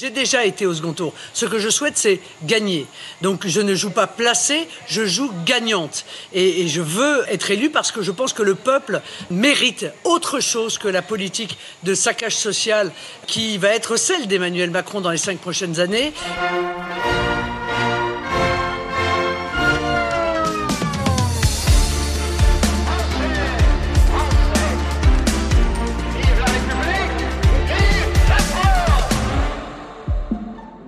[0.00, 1.12] J'ai déjà été au second tour.
[1.32, 2.86] Ce que je souhaite, c'est gagner.
[3.20, 6.04] Donc je ne joue pas placée, je joue gagnante.
[6.32, 10.38] Et, et, je veux être élu parce que je pense que le peuple mérite autre
[10.38, 12.92] chose que la politique de saccage social
[13.26, 16.12] qui va être celle d'Emmanuel Macron dans les cinq prochaines années.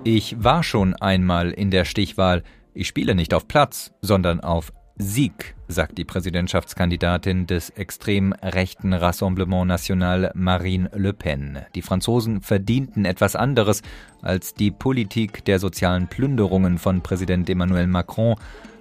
[0.03, 2.41] Ich war schon einmal in der Stichwahl.
[2.73, 9.67] Ich spiele nicht auf Platz, sondern auf Sieg, sagt die Präsidentschaftskandidatin des extrem rechten Rassemblement
[9.67, 11.59] National Marine Le Pen.
[11.75, 13.83] Die Franzosen verdienten etwas anderes
[14.23, 18.35] als die Politik der sozialen Plünderungen von Präsident Emmanuel Macron,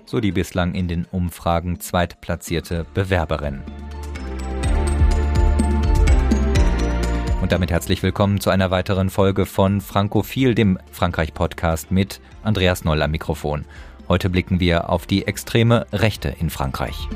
[0.06, 3.61] so die bislang in den Umfragen zweitplatzierte Bewerberin.
[7.50, 13.02] Und damit herzlich willkommen zu einer weiteren Folge von Frankophil, dem Frankreich-Podcast mit Andreas Noll
[13.02, 13.64] am Mikrofon.
[14.08, 17.08] Heute blicken wir auf die extreme Rechte in Frankreich.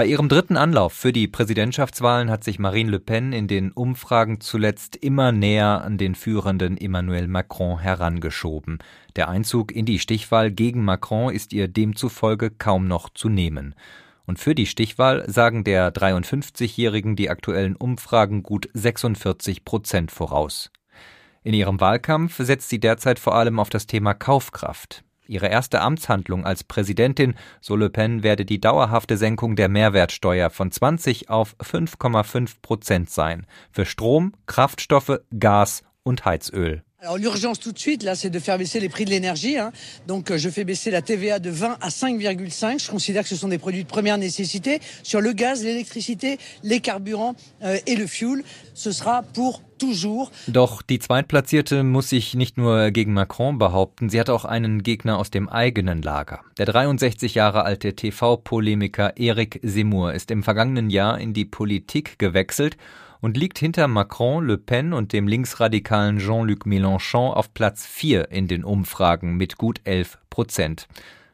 [0.00, 4.40] Bei ihrem dritten Anlauf für die Präsidentschaftswahlen hat sich Marine Le Pen in den Umfragen
[4.40, 8.78] zuletzt immer näher an den führenden Emmanuel Macron herangeschoben.
[9.16, 13.74] Der Einzug in die Stichwahl gegen Macron ist ihr demzufolge kaum noch zu nehmen.
[14.24, 20.70] Und für die Stichwahl sagen der 53-Jährigen die aktuellen Umfragen gut 46 Prozent voraus.
[21.42, 25.04] In ihrem Wahlkampf setzt sie derzeit vor allem auf das Thema Kaufkraft.
[25.30, 30.72] Ihre erste Amtshandlung als Präsidentin, so Le Pen, werde die dauerhafte Senkung der Mehrwertsteuer von
[30.72, 33.46] 20 auf 5,5 Prozent sein.
[33.70, 36.82] Für Strom, Kraftstoffe, Gas und Heizöl.
[37.02, 39.56] Alors l'urgence tout de suite, là, c'est de faire baisser les prix de l'énergie.
[39.56, 39.72] Hein.
[40.06, 42.84] Donc euh, je fais baisser la TVA de 20 à 5,5.
[42.84, 44.80] Je considère que ce sont des produits de première nécessité.
[45.02, 48.42] Sur le gaz, l'électricité, les carburants euh, et le fuel,
[48.74, 49.62] ce sera pour.
[50.48, 55.18] Doch die Zweitplatzierte muss sich nicht nur gegen Macron behaupten, sie hat auch einen Gegner
[55.18, 56.40] aus dem eigenen Lager.
[56.58, 62.76] Der 63 Jahre alte TV-Polemiker Eric Zemmour ist im vergangenen Jahr in die Politik gewechselt
[63.20, 68.48] und liegt hinter Macron, Le Pen und dem linksradikalen Jean-Luc Mélenchon auf Platz 4 in
[68.48, 70.88] den Umfragen mit gut 11 Prozent.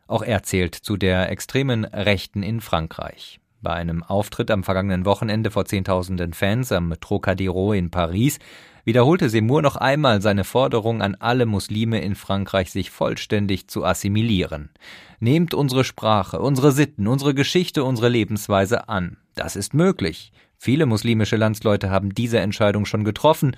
[0.07, 3.41] Auch er zählt zu der extremen Rechten in Frankreich.
[3.63, 8.39] Bei einem Auftritt am vergangenen Wochenende vor Zehntausenden Fans am Trocadero in Paris
[8.85, 14.71] wiederholte Seymour noch einmal seine Forderung an alle Muslime in Frankreich, sich vollständig zu assimilieren.
[15.19, 19.17] Nehmt unsere Sprache, unsere Sitten, unsere Geschichte, unsere Lebensweise an.
[19.35, 20.33] Das ist möglich.
[20.59, 23.57] Viele muslimische Landsleute haben diese Entscheidung schon getroffen,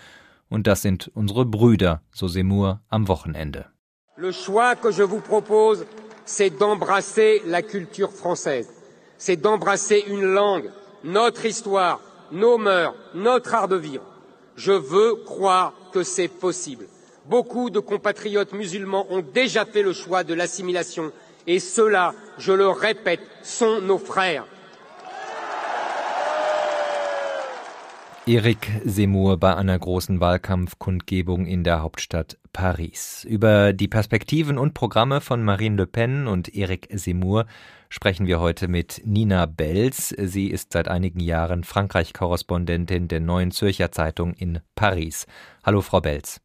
[0.50, 3.66] und das sind unsere Brüder, so Seymour am Wochenende.
[4.16, 5.84] Le choix que je vous propose,
[6.24, 8.68] c'est d'embrasser la culture française.
[9.16, 10.70] C'est d'embrasser une langue,
[11.04, 12.00] notre histoire,
[12.32, 14.04] nos mœurs, notre art de vivre.
[14.56, 16.86] Je veux croire que c'est possible.
[17.26, 21.12] Beaucoup de compatriotes musulmans ont déjà fait le choix de l'assimilation
[21.46, 24.46] et ceux-là, je le répète, sont nos frères.
[28.28, 33.24] Erik Seymour bei einer großen Wahlkampfkundgebung in der Hauptstadt Paris.
[33.24, 37.46] Über die Perspektiven und Programme von Marine Le Pen und Erik Seymour
[37.88, 40.10] sprechen wir heute mit Nina Belz.
[40.10, 45.26] Sie ist seit einigen Jahren Frankreich-Korrespondentin der Neuen Zürcher Zeitung in Paris.
[45.64, 46.42] Hallo, Frau Belz.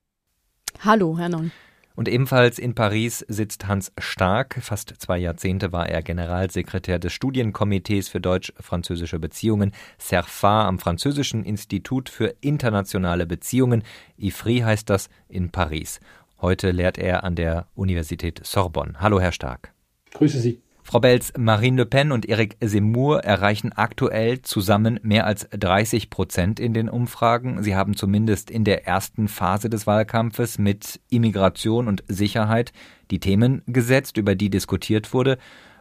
[0.79, 1.51] Hallo, Herr Non.
[1.95, 4.57] Und ebenfalls in Paris sitzt Hans Stark.
[4.61, 12.09] Fast zwei Jahrzehnte war er Generalsekretär des Studienkomitees für deutsch-französische Beziehungen, CERFA, am Französischen Institut
[12.09, 13.83] für internationale Beziehungen,
[14.17, 15.99] IFRI heißt das, in Paris.
[16.41, 18.95] Heute lehrt er an der Universität Sorbonne.
[18.99, 19.71] Hallo, Herr Stark.
[20.11, 20.61] Grüße Sie.
[20.85, 26.59] Frau Belz, Marine Le Pen und Eric Zemmour erreichen aktuell zusammen mehr als 30 Prozent
[26.59, 27.63] in den Umfragen.
[27.63, 32.73] Sie haben zumindest in der ersten Phase des Wahlkampfes mit Immigration und Sicherheit
[33.11, 35.37] die Themen gesetzt, über die diskutiert wurde.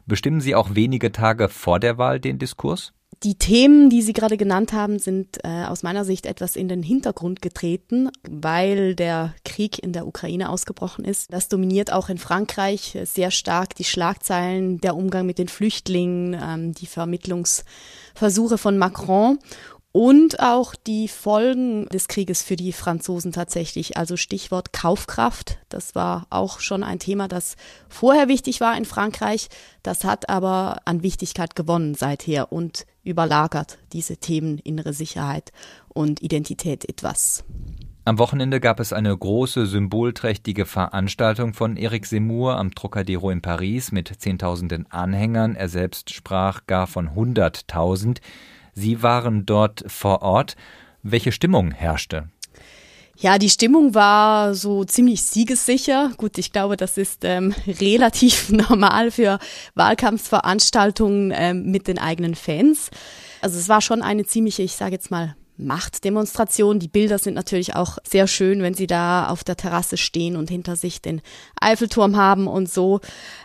[0.07, 2.93] Bestimmen Sie auch wenige Tage vor der Wahl den Diskurs?
[3.23, 6.83] Die Themen, die Sie gerade genannt haben, sind äh, aus meiner Sicht etwas in den
[6.83, 11.33] Hintergrund getreten, weil der Krieg in der Ukraine ausgebrochen ist.
[11.33, 16.73] Das dominiert auch in Frankreich sehr stark die Schlagzeilen, der Umgang mit den Flüchtlingen, ähm,
[16.73, 19.39] die Vermittlungsversuche von Macron
[19.93, 23.97] und auch die Folgen des Krieges für die Franzosen tatsächlich.
[23.99, 25.59] Also Stichwort Kaufkraft.
[25.69, 27.57] Das war auch schon ein Thema, das
[27.89, 29.49] vorher wichtig war in Frankreich.
[29.83, 35.53] Das hat aber an Wichtigkeit gewonnen seither und überlagert diese Themen innere Sicherheit
[35.89, 37.45] und Identität etwas.
[38.05, 43.93] Am Wochenende gab es eine große symbolträchtige Veranstaltung von Eric Zemmour am Trocadero in Paris
[43.93, 45.55] mit Zehntausenden Anhängern.
[45.55, 48.21] Er selbst sprach gar von hunderttausend.
[48.75, 50.57] Sie waren dort vor Ort.
[51.03, 52.29] Welche Stimmung herrschte?
[53.19, 56.11] Ja, die Stimmung war so ziemlich siegessicher.
[56.17, 59.39] Gut, ich glaube, das ist ähm, relativ normal für
[59.75, 62.91] Wahlkampfveranstaltungen ähm, mit den eigenen Fans.
[63.41, 65.37] Also es war schon eine ziemliche, ich sage jetzt mal,
[65.67, 66.79] Machtdemonstration.
[66.79, 70.51] Die Bilder sind natürlich auch sehr schön, wenn sie da auf der Terrasse stehen und
[70.51, 71.23] hinter sich den
[71.61, 73.01] Eiffelturm haben und so.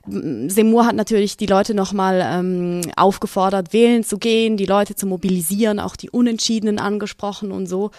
[0.06, 5.80] Seymour hat natürlich die Leute nochmal ähm, aufgefordert, wählen zu gehen, die Leute zu mobilisieren,
[5.80, 7.92] auch die Unentschiedenen angesprochen und so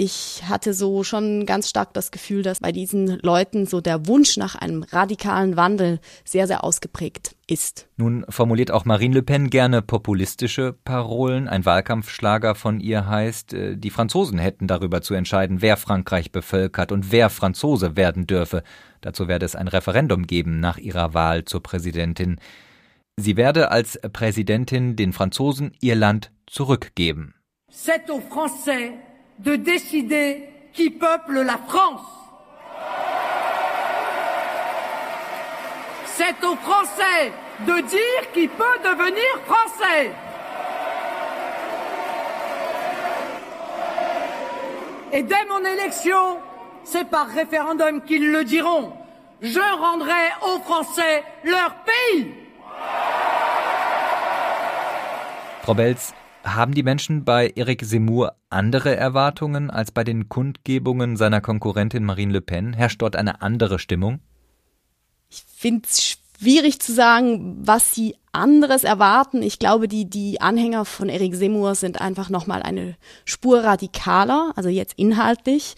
[0.00, 4.36] ich hatte so schon ganz stark das Gefühl, dass bei diesen Leuten so der Wunsch
[4.36, 7.88] nach einem radikalen Wandel sehr, sehr ausgeprägt ist.
[7.96, 11.48] Nun formuliert auch Marine Le Pen gerne populistische Parolen.
[11.48, 16.92] Ein Wahlkampfschlager von ihr heißt, äh, die Franzosen hätten darüber zu entscheiden, wer Frankreich bevölkert
[16.92, 18.62] und wer Franzose werden dürfe.
[19.00, 22.38] Dazu werde es ein Referendum geben nach ihrer Wahl zur Präsidentin.
[23.16, 27.34] Sie werde als Präsidentin den Franzosen ihr Land zurückgeben.
[27.68, 28.92] C'est aux Français
[29.38, 32.00] de décider qui peuple la France.
[36.06, 40.12] C'est aux Français de dire qui peut devenir français.
[45.12, 46.38] Et dès mon élection,
[46.84, 48.92] c'est par référendum qu'ils le diront.
[49.40, 50.12] Je rendrai
[50.42, 52.34] aux Français leur pays.
[56.44, 62.32] Haben die Menschen bei Eric Zemmour andere Erwartungen als bei den Kundgebungen seiner Konkurrentin Marine
[62.32, 62.72] Le Pen?
[62.72, 64.20] Herrscht dort eine andere Stimmung?
[65.30, 69.42] Ich finde es schwierig zu sagen, was sie anderes erwarten.
[69.42, 74.68] Ich glaube, die, die Anhänger von Eric Zemmour sind einfach nochmal eine Spur radikaler, also
[74.68, 75.74] jetzt inhaltlich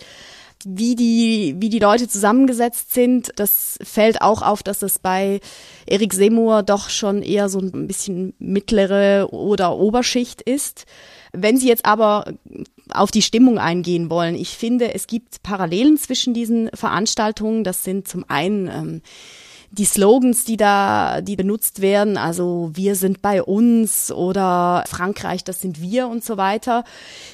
[0.65, 5.41] wie die, wie die Leute zusammengesetzt sind, das fällt auch auf, dass es bei
[5.87, 10.87] Erik Seymour doch schon eher so ein bisschen mittlere oder Oberschicht ist.
[11.33, 12.33] Wenn Sie jetzt aber
[12.93, 17.65] auf die Stimmung eingehen wollen, ich finde, es gibt Parallelen zwischen diesen Veranstaltungen.
[17.65, 19.03] Das sind zum einen ähm,
[19.73, 25.61] die Slogans, die da, die benutzt werden, also wir sind bei uns oder Frankreich, das
[25.61, 26.85] sind wir und so weiter.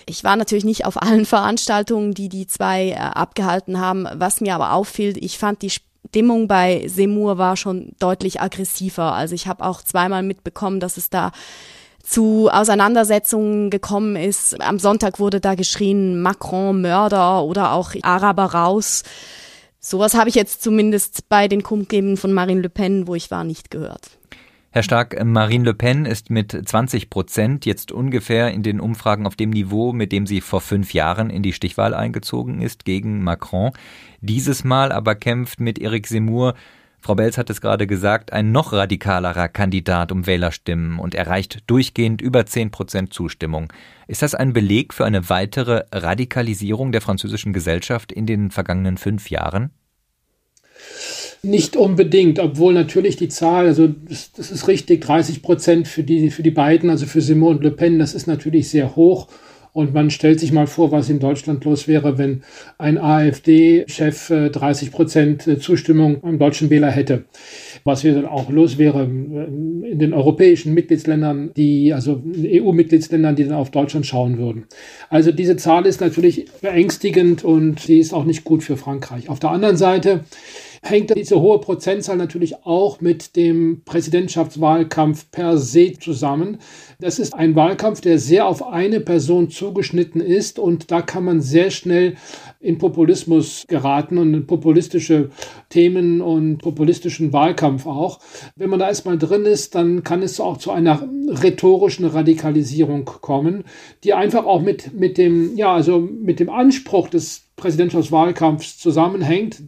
[0.04, 4.06] Ich war natürlich nicht auf allen Veranstaltungen, die die zwei äh, abgehalten haben.
[4.14, 9.14] Was mir aber auffiel, ich fand die Stimmung bei Semur war schon deutlich aggressiver.
[9.14, 11.32] Also ich habe auch zweimal mitbekommen, dass es da
[12.02, 14.60] zu Auseinandersetzungen gekommen ist.
[14.60, 19.02] Am Sonntag wurde da geschrien, Macron Mörder oder auch Araber raus.
[19.88, 23.44] Sowas habe ich jetzt zumindest bei den Kundgebungen von Marine Le Pen, wo ich war,
[23.44, 24.18] nicht gehört.
[24.70, 29.36] Herr Stark, Marine Le Pen ist mit 20 Prozent jetzt ungefähr in den Umfragen auf
[29.36, 33.70] dem Niveau, mit dem sie vor fünf Jahren in die Stichwahl eingezogen ist gegen Macron.
[34.20, 36.54] Dieses Mal aber kämpft mit Eric Zemmour
[37.06, 42.20] Frau Belz hat es gerade gesagt, ein noch radikalerer Kandidat um Wählerstimmen und erreicht durchgehend
[42.20, 43.72] über 10 Prozent Zustimmung.
[44.08, 49.30] Ist das ein Beleg für eine weitere Radikalisierung der französischen Gesellschaft in den vergangenen fünf
[49.30, 49.70] Jahren?
[51.44, 56.32] Nicht unbedingt, obwohl natürlich die Zahl, also das, das ist richtig, 30 Prozent für die,
[56.32, 59.28] für die beiden, also für Simon und Le Pen, das ist natürlich sehr hoch.
[59.76, 62.40] Und man stellt sich mal vor, was in Deutschland los wäre, wenn
[62.78, 67.26] ein AfD-Chef 30 äh, Prozent äh, Zustimmung am deutschen Wähler hätte.
[67.84, 73.44] Was hier dann auch los wäre äh, in den europäischen Mitgliedsländern, die, also EU-Mitgliedsländern, die
[73.44, 74.64] dann auf Deutschland schauen würden.
[75.10, 79.28] Also diese Zahl ist natürlich beängstigend und sie ist auch nicht gut für Frankreich.
[79.28, 80.20] Auf der anderen Seite
[80.88, 86.58] hängt diese hohe Prozentzahl natürlich auch mit dem Präsidentschaftswahlkampf per se zusammen.
[87.00, 91.40] Das ist ein Wahlkampf, der sehr auf eine Person zugeschnitten ist und da kann man
[91.40, 92.16] sehr schnell
[92.60, 95.30] in Populismus geraten und in populistische
[95.68, 98.20] Themen und populistischen Wahlkampf auch.
[98.56, 103.64] Wenn man da erstmal drin ist, dann kann es auch zu einer rhetorischen Radikalisierung kommen,
[104.04, 109.62] die einfach auch mit, mit dem, ja, also mit dem Anspruch des Präsidentschaftswahlkampfs zusammenhängt.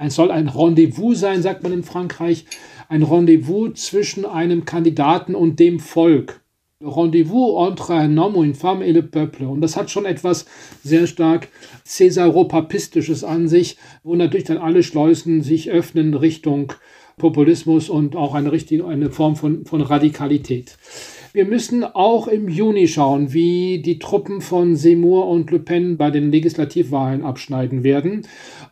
[0.00, 2.46] Es soll ein Rendezvous sein, sagt man in Frankreich.
[2.88, 6.43] Ein Rendezvous zwischen einem Kandidaten und dem Volk.
[6.84, 9.46] Rendezvous entre un homme ou une femme et le peuple.
[9.46, 10.44] Und das hat schon etwas
[10.82, 11.48] sehr stark
[11.84, 16.72] Cäsaropapistisches an sich, wo natürlich dann alle Schleusen sich öffnen Richtung
[17.16, 20.76] Populismus und auch eine, richtige, eine Form von, von Radikalität.
[21.32, 26.12] Wir müssen auch im Juni schauen, wie die Truppen von Seymour und Le Pen bei
[26.12, 28.22] den Legislativwahlen abschneiden werden.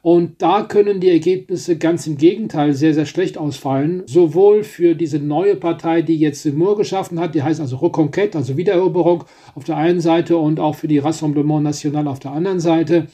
[0.00, 4.04] Und da können die Ergebnisse ganz im Gegenteil sehr, sehr schlecht ausfallen.
[4.06, 8.56] Sowohl für diese neue Partei, die jetzt Seymour geschaffen hat, die heißt also Reconquête, also
[8.56, 9.25] Wiedereroberung
[9.56, 13.08] auf der einen Seite und auch für die Rassemblement National auf der anderen Seite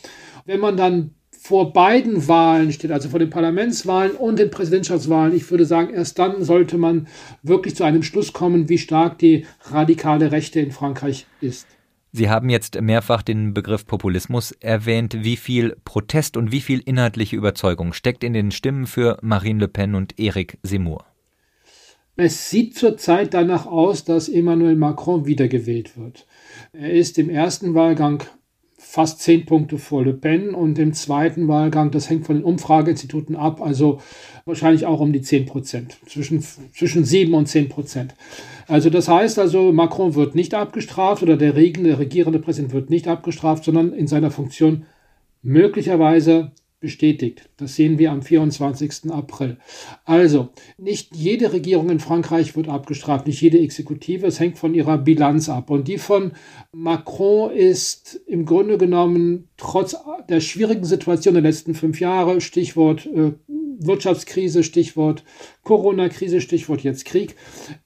[0.48, 1.10] Wenn man dann
[1.48, 6.18] vor beiden Wahlen steht, also vor den Parlamentswahlen und den Präsidentschaftswahlen, ich würde sagen, erst
[6.18, 7.06] dann sollte man
[7.42, 11.66] wirklich zu einem Schluss kommen, wie stark die radikale Rechte in Frankreich ist.
[12.12, 15.24] Sie haben jetzt mehrfach den Begriff Populismus erwähnt.
[15.24, 19.68] Wie viel Protest und wie viel inhaltliche Überzeugung steckt in den Stimmen für Marine Le
[19.68, 21.06] Pen und Eric Zemmour?
[22.16, 26.26] Es sieht zurzeit danach aus, dass Emmanuel Macron wiedergewählt wird.
[26.74, 28.22] Er ist im ersten Wahlgang
[28.90, 33.36] fast zehn Punkte vor Le Pen und im zweiten Wahlgang, das hängt von den Umfrageinstituten
[33.36, 34.00] ab, also
[34.46, 36.42] wahrscheinlich auch um die zehn Prozent, zwischen,
[36.72, 38.14] zwischen sieben und zehn Prozent.
[38.66, 43.62] Also das heißt also, Macron wird nicht abgestraft oder der regierende Präsident wird nicht abgestraft,
[43.62, 44.86] sondern in seiner Funktion
[45.42, 47.48] möglicherweise bestätigt.
[47.56, 49.10] Das sehen wir am 24.
[49.10, 49.58] April.
[50.04, 54.26] Also, nicht jede Regierung in Frankreich wird abgestraft, nicht jede Exekutive.
[54.26, 55.70] Es hängt von ihrer Bilanz ab.
[55.70, 56.32] Und die von
[56.72, 59.96] Macron ist im Grunde genommen trotz
[60.28, 63.32] der schwierigen Situation der letzten fünf Jahre, Stichwort äh,
[63.78, 65.24] Wirtschaftskrise, Stichwort
[65.62, 67.36] Corona-Krise, Stichwort jetzt Krieg,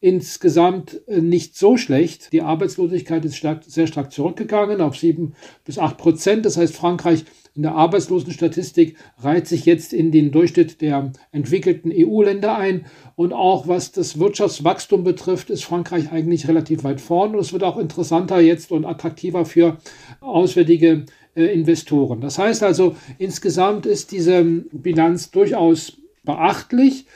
[0.01, 2.33] insgesamt äh, nicht so schlecht.
[2.33, 5.35] Die Arbeitslosigkeit ist stark, sehr stark zurückgegangen auf sieben
[5.65, 6.47] bis acht Prozent.
[6.47, 12.57] Das heißt, Frankreich in der Arbeitslosenstatistik reiht sich jetzt in den Durchschnitt der entwickelten EU-Länder
[12.57, 12.87] ein.
[13.15, 17.35] Und auch was das Wirtschaftswachstum betrifft, ist Frankreich eigentlich relativ weit vorn.
[17.35, 19.77] Und es wird auch interessanter jetzt und attraktiver für
[20.21, 21.05] auswärtige
[21.35, 22.23] äh, Investoren.
[22.23, 27.07] Das heißt also, insgesamt ist diese Bilanz durchaus beachtlich.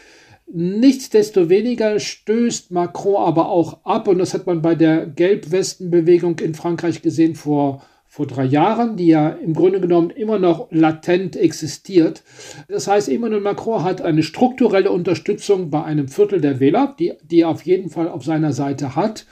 [0.52, 7.02] Nichtsdestoweniger stößt Macron aber auch ab, und das hat man bei der Gelbwestenbewegung in Frankreich
[7.02, 7.82] gesehen vor,
[8.16, 12.22] vor drei Jahren, die ja im Grunde genommen immer noch latent existiert.
[12.66, 17.40] Das heißt, Emmanuel Macron hat eine strukturelle Unterstützung bei einem Viertel der Wähler, die, die
[17.40, 19.26] er auf jeden Fall auf seiner Seite hat.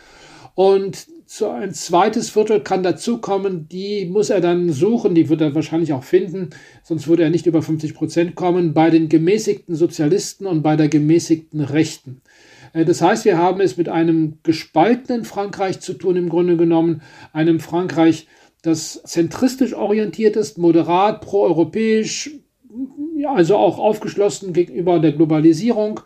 [0.54, 5.54] Und so ein zweites Viertel kann dazukommen, die muss er dann suchen, die wird er
[5.54, 6.50] wahrscheinlich auch finden,
[6.82, 10.88] sonst würde er nicht über 50 Prozent kommen, bei den gemäßigten Sozialisten und bei der
[10.88, 12.20] gemäßigten Rechten.
[12.74, 17.00] Äh, das heißt, wir haben es mit einem gespaltenen Frankreich zu tun, im Grunde genommen,
[17.32, 18.26] einem Frankreich,
[18.64, 22.30] das zentristisch orientiert ist, moderat, proeuropäisch,
[23.26, 26.00] also auch aufgeschlossen gegenüber der Globalisierung,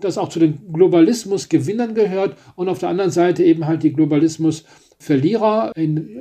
[0.00, 5.72] das auch zu den Globalismus-Gewinnern gehört und auf der anderen Seite eben halt die Globalismus-Verlierer.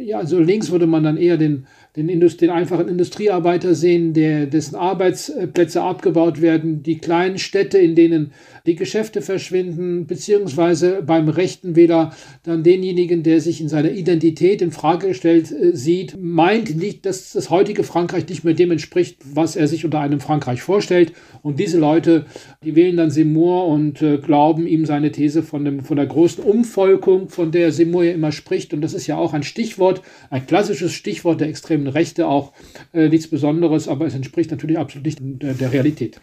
[0.02, 4.48] Ja, also links würde man dann eher den den, Indust den einfachen Industriearbeiter sehen, der,
[4.48, 8.32] dessen Arbeitsplätze abgebaut werden, die kleinen Städte, in denen
[8.66, 14.72] die Geschäfte verschwinden, beziehungsweise beim rechten Wähler dann denjenigen, der sich in seiner Identität in
[14.72, 19.58] Frage gestellt äh, sieht, meint nicht, dass das heutige Frankreich nicht mehr dem entspricht, was
[19.58, 21.12] er sich unter einem Frankreich vorstellt.
[21.42, 22.26] Und diese Leute,
[22.64, 26.42] die wählen dann Seymour und äh, glauben ihm seine These von, dem, von der großen
[26.42, 28.74] Umvolkung, von der Seymour ja immer spricht.
[28.74, 32.54] Und das ist ja auch ein Stichwort, ein klassisches Stichwort der extremen Rechte auch
[32.94, 36.22] äh, nichts Besonderes, aber es entspricht natürlich absolut nicht der, der Realität.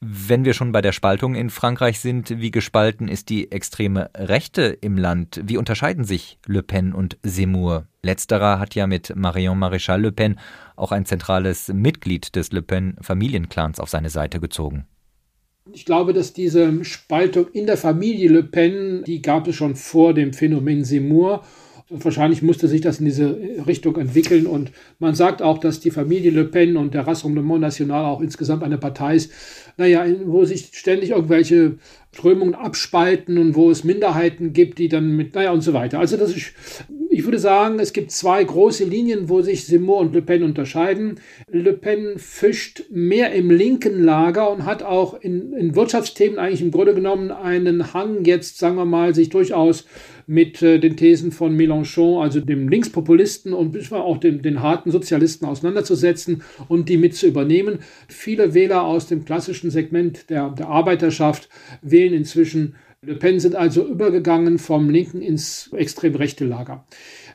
[0.00, 4.64] Wenn wir schon bei der Spaltung in Frankreich sind, wie gespalten ist die extreme Rechte
[4.64, 5.40] im Land?
[5.44, 7.86] Wie unterscheiden sich Le Pen und Zemmour?
[8.02, 10.38] Letzterer hat ja mit Marion Maréchal Le Pen
[10.76, 14.86] auch ein zentrales Mitglied des Le Pen Familienclans auf seine Seite gezogen.
[15.72, 20.12] Ich glaube, dass diese Spaltung in der Familie Le Pen, die gab es schon vor
[20.12, 24.46] dem Phänomen Zemmour und wahrscheinlich musste sich das in diese Richtung entwickeln.
[24.46, 28.62] Und man sagt auch, dass die Familie Le Pen und der Rassemblement National auch insgesamt
[28.62, 29.32] eine Partei ist,
[29.76, 31.74] naja, wo sich ständig irgendwelche
[32.12, 35.98] Strömungen abspalten und wo es Minderheiten gibt, die dann mit, naja, und so weiter.
[35.98, 36.54] Also das ist,
[37.10, 41.20] ich würde sagen, es gibt zwei große Linien, wo sich Simon und Le Pen unterscheiden.
[41.50, 46.70] Le Pen fischt mehr im linken Lager und hat auch in, in Wirtschaftsthemen eigentlich im
[46.70, 49.84] Grunde genommen einen Hang jetzt, sagen wir mal, sich durchaus
[50.26, 55.46] mit äh, den Thesen von Mélenchon, also dem Linkspopulisten und auch den, den harten Sozialisten
[55.46, 57.78] auseinanderzusetzen und die mit zu übernehmen.
[58.08, 61.48] Viele Wähler aus dem klassischen Segment der, der Arbeiterschaft
[61.82, 66.86] wählen inzwischen Le Pen sind also übergegangen vom linken ins extrem rechte Lager.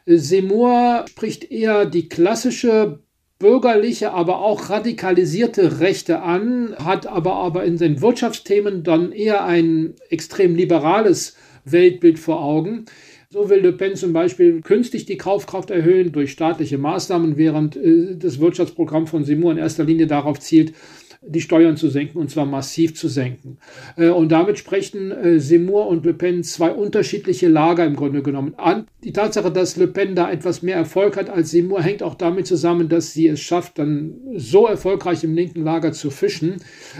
[0.05, 2.99] Seymour spricht eher die klassische
[3.39, 9.95] bürgerliche, aber auch radikalisierte Rechte an, hat aber, aber in den Wirtschaftsthemen dann eher ein
[10.09, 12.85] extrem liberales Weltbild vor Augen.
[13.29, 18.17] So will Le Pen zum Beispiel künstlich die Kaufkraft erhöhen durch staatliche Maßnahmen, während äh,
[18.17, 20.73] das Wirtschaftsprogramm von Seymour in erster Linie darauf zielt,
[21.21, 23.57] die Steuern zu senken und zwar massiv zu senken.
[23.95, 28.55] Äh, und damit sprechen äh, Seymour und Le Pen zwei unterschiedliche Lager im Grunde genommen
[28.57, 28.87] an.
[29.03, 32.47] Die Tatsache, dass Le Pen da etwas mehr Erfolg hat als Seymour, hängt auch damit
[32.47, 36.57] zusammen, dass sie es schafft, dann so erfolgreich im linken Lager zu fischen,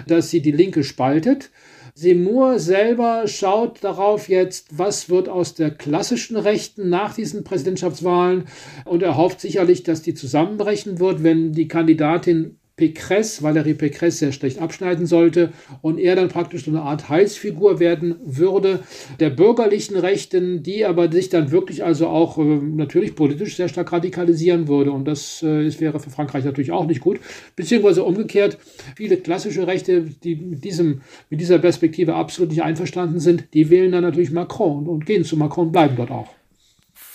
[0.08, 1.50] dass sie die Linke spaltet.
[1.94, 8.46] Seymour selber schaut darauf jetzt, was wird aus der klassischen Rechten nach diesen Präsidentschaftswahlen.
[8.86, 14.32] Und er hofft sicherlich, dass die zusammenbrechen wird, wenn die Kandidatin Pécresse, Valérie Pécresse sehr
[14.32, 18.80] schlecht abschneiden sollte und er dann praktisch so eine Art Heilsfigur werden würde
[19.20, 23.92] der bürgerlichen Rechten, die aber sich dann wirklich also auch äh, natürlich politisch sehr stark
[23.92, 27.20] radikalisieren würde und das, äh, wäre für Frankreich natürlich auch nicht gut,
[27.56, 28.58] beziehungsweise umgekehrt
[28.96, 33.92] viele klassische Rechte, die mit, diesem, mit dieser Perspektive absolut nicht einverstanden sind, die wählen
[33.92, 36.30] dann natürlich Macron und, und gehen zu Macron und bleiben dort auch.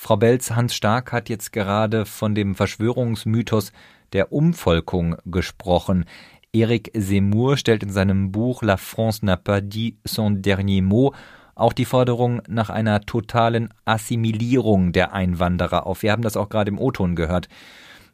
[0.07, 3.73] Frau Belz, Hans Stark hat jetzt gerade von dem Verschwörungsmythos
[4.13, 6.05] der Umvolkung gesprochen.
[6.53, 11.15] Eric Zemmour stellt in seinem Buch La France n'a pas dit son dernier mot
[11.57, 16.03] auch die Forderung nach einer totalen Assimilierung der Einwanderer auf.
[16.03, 17.49] Wir haben das auch gerade im O-Ton gehört.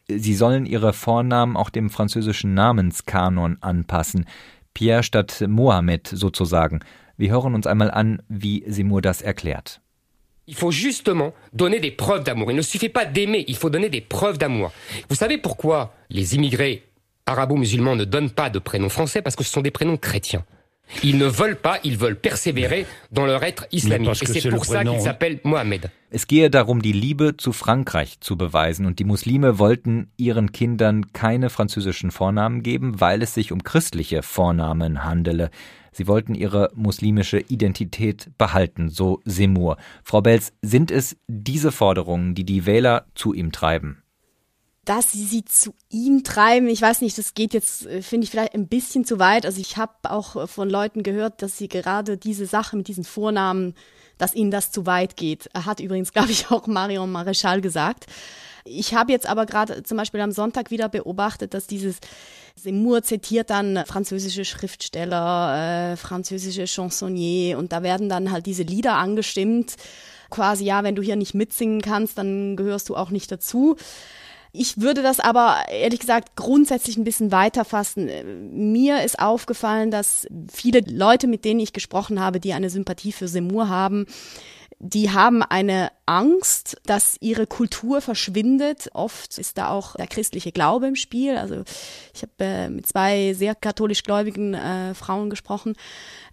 [0.09, 4.27] Sie sollen ihre Vornamen auch dem französischen Namenskanon anpassen.
[4.75, 6.81] Pierre statt Mohammed sozusagen.
[7.17, 9.81] Wir hören uns einmal an, wie Seymour das erklärt.
[10.49, 12.51] Il faut justement donner des preuves d'amour.
[12.51, 14.73] Il ne suffit pas d'aimer, il faut donner des preuves d'amour.
[15.09, 16.85] Vous savez pourquoi les immigrés
[17.27, 19.23] arabo-musulmans ne donnent pas de prénoms français?
[19.23, 20.45] Parce que ce sont des prénoms chrétiens.
[21.03, 24.23] Ils ne veulent pas, ils veulent persévérer dans leur être islamique.
[24.23, 25.91] Et c'est pour ça qu'ils s'appellent Mohammed.
[26.11, 28.85] Es gehe darum, die Liebe zu Frankreich zu beweisen.
[28.85, 34.23] Und die Muslime wollten ihren Kindern keine französischen Vornamen geben, weil es sich um christliche
[34.23, 35.51] Vornamen handele.
[35.93, 39.77] Sie wollten ihre muslimische Identität behalten, so Semur.
[40.03, 44.03] Frau Belz, sind es diese Forderungen, die die Wähler zu ihm treiben?
[44.85, 46.67] dass sie sie zu ihm treiben.
[46.67, 49.47] Ich weiß nicht, das geht jetzt, äh, finde ich, vielleicht ein bisschen zu weit.
[49.47, 53.05] Also ich habe auch äh, von Leuten gehört, dass sie gerade diese Sache mit diesen
[53.05, 53.75] Vornamen,
[54.19, 55.49] dass ihnen das zu weit geht.
[55.55, 58.07] Hat übrigens, glaube ich, auch Marion Maréchal gesagt.
[58.65, 61.99] Ich habe jetzt aber gerade zum Beispiel am Sonntag wieder beobachtet, dass dieses
[62.55, 68.95] Seymour zitiert dann französische Schriftsteller, äh, französische Chansonnier und da werden dann halt diese Lieder
[68.95, 69.77] angestimmt.
[70.31, 73.77] Quasi, ja, wenn du hier nicht mitsingen kannst, dann gehörst du auch nicht dazu.
[74.55, 78.11] Ich würde das aber ehrlich gesagt grundsätzlich ein bisschen weiter fassen.
[78.73, 83.29] Mir ist aufgefallen, dass viele Leute, mit denen ich gesprochen habe, die eine Sympathie für
[83.29, 84.07] Seymour haben,
[84.85, 88.91] die haben eine Angst, dass ihre Kultur verschwindet.
[88.95, 91.37] Oft ist da auch der christliche Glaube im Spiel.
[91.37, 91.63] Also
[92.13, 95.77] ich habe äh, mit zwei sehr katholisch gläubigen äh, Frauen gesprochen,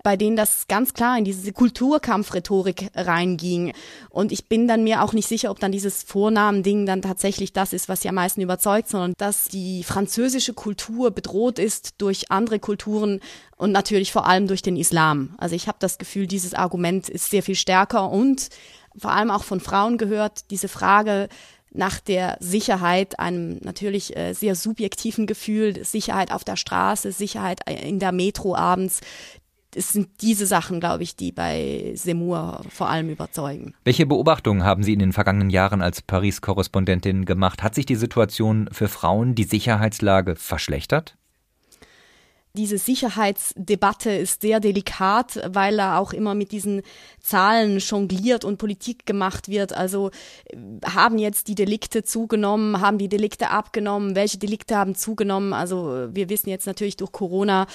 [0.04, 3.74] bei denen das ganz klar in diese Kulturkampfrhetorik reinging.
[4.10, 7.74] Und ich bin dann mir auch nicht sicher, ob dann dieses Vornamending dann tatsächlich das
[7.74, 12.60] ist, was sie am meisten überzeugt, sondern dass die französische Kultur bedroht ist durch andere
[12.60, 13.20] Kulturen
[13.58, 15.36] und natürlich vor allem durch den Islam.
[15.38, 18.50] Also ich habe das Gefühl, dieses Argument ist sehr viel stärker und
[18.98, 21.30] vor allem auch von Frauen gehört, diese Frage,
[21.72, 27.88] nach der Sicherheit, einem natürlich äh, sehr subjektiven Gefühl, Sicherheit auf der Straße, Sicherheit äh,
[27.88, 29.02] in der Metro abends,
[29.76, 33.74] es sind diese Sachen, glaube ich, die bei Semur vor allem überzeugen.
[33.84, 37.62] Welche Beobachtungen haben Sie in den vergangenen Jahren als Paris-Korrespondentin gemacht?
[37.62, 41.19] Hat sich die Situation für Frauen, die Sicherheitslage verschlechtert?
[42.54, 46.82] Diese Sicherheitsdebatte ist sehr delikat, weil da auch immer mit diesen
[47.22, 49.74] Zahlen jongliert und Politik gemacht wird.
[49.74, 50.10] Also
[50.46, 55.54] äh, haben jetzt die Delikte zugenommen, haben die Delikte abgenommen, welche Delikte haben zugenommen?
[55.54, 57.68] Also äh, wir wissen jetzt natürlich durch Corona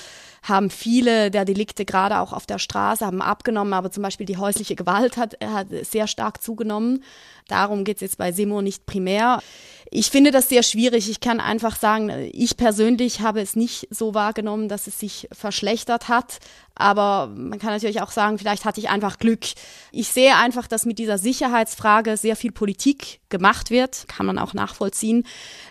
[0.42, 4.36] haben viele der Delikte gerade auch auf der Straße haben abgenommen, aber zum Beispiel die
[4.36, 7.02] häusliche Gewalt hat, hat sehr stark zugenommen.
[7.48, 9.40] Darum geht es jetzt bei Simo nicht primär.
[9.96, 11.08] Ich finde das sehr schwierig.
[11.08, 16.08] Ich kann einfach sagen, ich persönlich habe es nicht so wahrgenommen, dass es sich verschlechtert
[16.08, 16.40] hat.
[16.74, 19.44] Aber man kann natürlich auch sagen, vielleicht hatte ich einfach Glück.
[19.92, 24.52] Ich sehe einfach, dass mit dieser Sicherheitsfrage sehr viel Politik gemacht wird, kann man auch
[24.52, 25.28] nachvollziehen.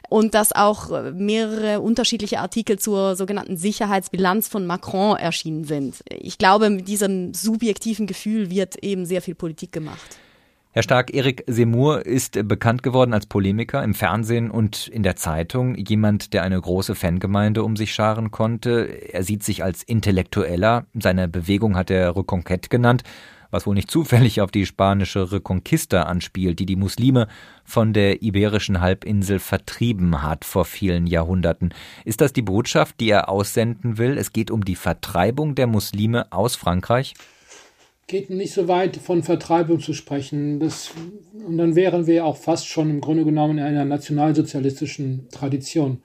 [0.08, 6.02] Und dass auch mehrere unterschiedliche Artikel zur sogenannten Sicherheitsbilanz von Macron erschienen sind.
[6.10, 10.18] Ich glaube, mit diesem subjektiven Gefühl wird eben sehr viel Politik gemacht.
[10.76, 15.76] Herr Stark, Erik Semur ist bekannt geworden als Polemiker im Fernsehen und in der Zeitung.
[15.76, 18.86] Jemand, der eine große Fangemeinde um sich scharen konnte.
[19.14, 20.88] Er sieht sich als Intellektueller.
[20.96, 23.04] Seine Bewegung hat er Reconquête genannt,
[23.52, 27.28] was wohl nicht zufällig auf die spanische Reconquista anspielt, die die Muslime
[27.64, 31.72] von der iberischen Halbinsel vertrieben hat vor vielen Jahrhunderten.
[32.04, 34.18] Ist das die Botschaft, die er aussenden will?
[34.18, 37.14] Es geht um die Vertreibung der Muslime aus Frankreich?
[38.08, 40.60] Geht nicht so weit von Vertreibung zu sprechen.
[40.60, 40.92] Das,
[41.46, 46.02] und dann wären wir auch fast schon im Grunde genommen in einer nationalsozialistischen Tradition.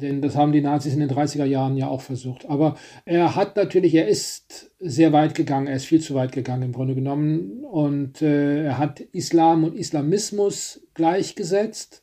[0.00, 2.46] Denn das haben die Nazis in den 30er Jahren ja auch versucht.
[2.46, 6.62] Aber er hat natürlich, er ist sehr weit gegangen, er ist viel zu weit gegangen
[6.62, 7.64] im Grunde genommen.
[7.64, 12.02] Und äh, er hat Islam und Islamismus gleichgesetzt.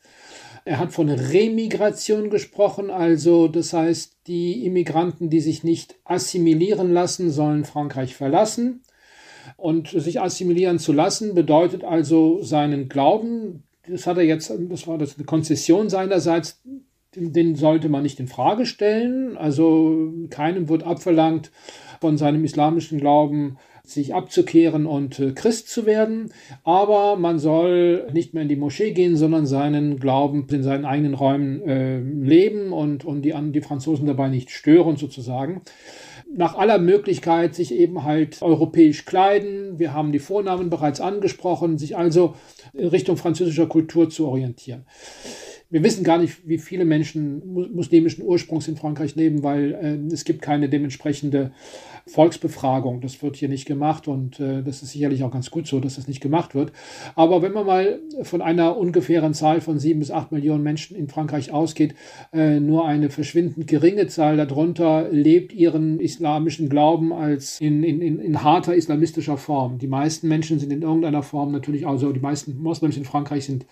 [0.66, 7.32] Er hat von Remigration gesprochen, also das heißt, die Immigranten, die sich nicht assimilieren lassen,
[7.32, 8.82] sollen Frankreich verlassen.
[9.58, 14.98] Und sich assimilieren zu lassen bedeutet also seinen Glauben, das hat er jetzt, das war
[14.98, 16.62] das eine Konzession seinerseits,
[17.16, 19.36] den sollte man nicht in Frage stellen.
[19.36, 21.52] Also keinem wird abverlangt,
[22.00, 23.58] von seinem islamischen Glauben
[23.90, 26.32] sich abzukehren und äh, Christ zu werden.
[26.64, 31.14] Aber man soll nicht mehr in die Moschee gehen, sondern seinen Glauben in seinen eigenen
[31.14, 35.62] Räumen äh, leben und, und die, die Franzosen dabei nicht stören sozusagen
[36.34, 39.80] nach aller Möglichkeit sich eben halt europäisch kleiden.
[39.80, 42.36] Wir haben die Vornamen bereits angesprochen, sich also
[42.74, 44.86] in Richtung französischer Kultur zu orientieren.
[45.70, 47.42] Wir wissen gar nicht, wie viele Menschen
[47.74, 51.52] muslimischen Ursprungs in Frankreich leben, weil äh, es gibt keine dementsprechende
[52.06, 53.02] Volksbefragung.
[53.02, 55.96] Das wird hier nicht gemacht und äh, das ist sicherlich auch ganz gut so, dass
[55.96, 56.72] das nicht gemacht wird.
[57.16, 61.10] Aber wenn man mal von einer ungefähren Zahl von sieben bis acht Millionen Menschen in
[61.10, 61.96] Frankreich ausgeht,
[62.32, 68.20] äh, nur eine verschwindend geringe Zahl darunter lebt ihren islamischen Glauben als in, in, in,
[68.20, 69.80] in harter islamistischer Form.
[69.80, 73.66] Die meisten Menschen sind in irgendeiner Form natürlich, also die meisten Moslems in Frankreich sind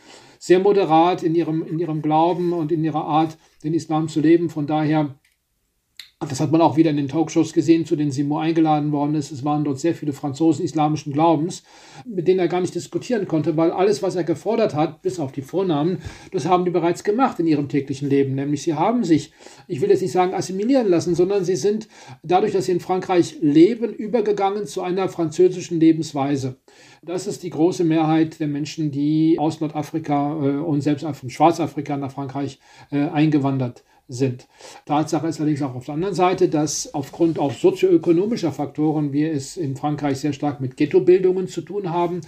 [0.45, 4.51] sehr moderat in ihrem, in ihrem Glauben und in ihrer Art, den Islam zu leben.
[4.51, 5.15] Von daher
[6.21, 9.31] das hat man auch wieder in den Talkshows gesehen, zu denen Simon eingeladen worden ist.
[9.31, 11.63] Es waren dort sehr viele Franzosen islamischen Glaubens,
[12.05, 15.33] mit denen er gar nicht diskutieren konnte, weil alles, was er gefordert hat, bis auf
[15.33, 15.99] die Vornamen,
[16.31, 18.33] das haben die bereits gemacht in ihrem täglichen Leben.
[18.33, 19.33] Nämlich sie haben sich,
[19.67, 21.89] ich will jetzt nicht sagen assimilieren lassen, sondern sie sind
[22.23, 26.55] dadurch, dass sie in Frankreich leben, übergegangen zu einer französischen Lebensweise.
[27.03, 31.97] Das ist die große Mehrheit der Menschen, die aus Nordafrika äh, und selbst von Schwarzafrika
[31.97, 34.47] nach Frankreich äh, eingewandert sind sind.
[34.85, 39.57] Tatsache ist allerdings auch auf der anderen Seite, dass aufgrund auch sozioökonomischer Faktoren wir es
[39.57, 42.21] in Frankreich sehr stark mit Ghettobildungen zu tun haben,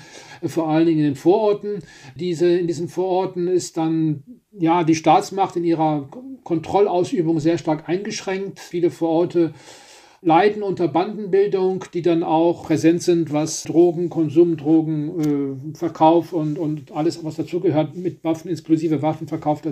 [0.44, 1.80] vor allen Dingen in den Vororten.
[2.16, 6.10] Diese, in diesen Vororten ist dann ja die Staatsmacht in ihrer
[6.44, 8.60] Kontrollausübung sehr stark eingeschränkt.
[8.60, 9.54] Viele Vororte
[10.28, 16.92] leiden unter Bandenbildung, die dann auch präsent sind, was Drogen, Konsum, Drogen, äh, und, und
[16.92, 19.72] alles, was dazugehört, mit Waffen, inklusive Waffenverkauf, da,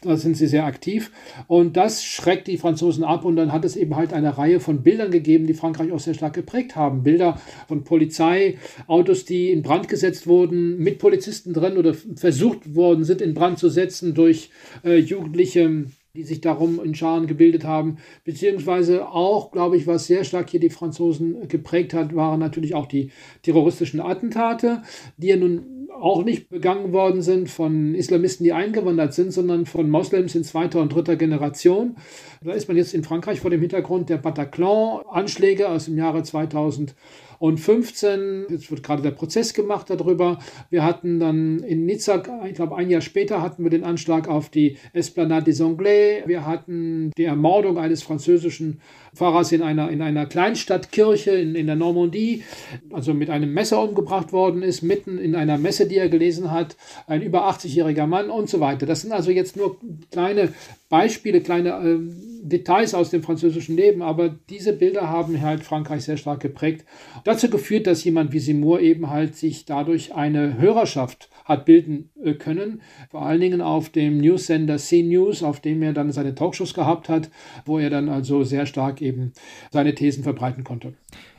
[0.00, 1.12] da sind sie sehr aktiv.
[1.48, 4.82] Und das schreckt die Franzosen ab und dann hat es eben halt eine Reihe von
[4.82, 7.02] Bildern gegeben, die Frankreich auch sehr stark geprägt haben.
[7.02, 13.04] Bilder von Polizei, Autos, die in Brand gesetzt wurden, mit Polizisten drin oder versucht worden
[13.04, 14.50] sind, in Brand zu setzen durch
[14.82, 20.24] äh, Jugendliche die sich darum in Scharen gebildet haben, beziehungsweise auch, glaube ich, was sehr
[20.24, 23.10] stark hier die Franzosen geprägt hat, waren natürlich auch die
[23.42, 24.82] terroristischen Attentate,
[25.16, 29.90] die ja nun auch nicht begangen worden sind von Islamisten, die eingewandert sind, sondern von
[29.90, 31.96] Moslems in zweiter und dritter Generation.
[32.42, 36.94] Da ist man jetzt in Frankreich vor dem Hintergrund der Bataclan-Anschläge aus dem Jahre 2000
[37.40, 40.40] und 15, jetzt wird gerade der Prozess gemacht darüber.
[40.68, 44.50] Wir hatten dann in Nizza, ich glaube ein Jahr später, hatten wir den Anschlag auf
[44.50, 46.22] die Esplanade des Anglais.
[46.26, 48.82] Wir hatten die Ermordung eines französischen
[49.14, 52.44] Pfarrers in einer, in einer Kleinstadtkirche in, in der Normandie,
[52.92, 56.76] also mit einem Messer umgebracht worden ist, mitten in einer Messe, die er gelesen hat,
[57.06, 58.84] ein über 80-jähriger Mann und so weiter.
[58.84, 59.78] Das sind also jetzt nur
[60.12, 60.52] kleine
[60.90, 61.98] Beispiele, kleine äh,
[62.42, 66.84] Details aus dem französischen Leben, aber diese Bilder haben halt Frankreich sehr stark geprägt.
[67.24, 72.34] Dazu geführt, dass jemand wie Seymour eben halt sich dadurch eine Hörerschaft hat bilden äh,
[72.34, 77.08] können, vor allen Dingen auf dem Newsender CNews, auf dem er dann seine Talkshows gehabt
[77.08, 77.30] hat,
[77.64, 79.32] wo er dann also sehr stark eben
[79.70, 80.94] seine Thesen verbreiten konnte.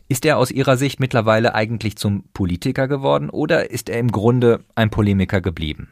[0.07, 4.59] Ist er aus Ihrer Sicht mittlerweile eigentlich zum Politiker geworden oder ist er im Grunde
[4.75, 5.89] ein Polemiker geblieben?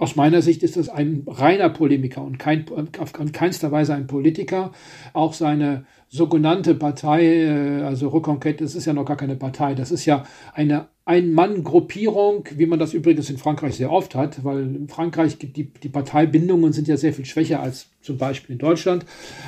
[0.00, 2.64] Aus meiner Sicht ist das ein reiner Polemiker und kein,
[2.98, 4.72] auf keinster Weise ein Politiker.
[5.12, 9.90] Auch seine sogenannte Partei, äh, also Reconquête, das ist ja noch gar keine Partei, das
[9.90, 14.88] ist ja eine ein-Mann-Gruppierung, wie man das übrigens in Frankreich sehr oft hat, weil in
[14.88, 19.04] Frankreich die, die Parteibindungen sind ja sehr viel schwächer als zum Beispiel in Deutschland.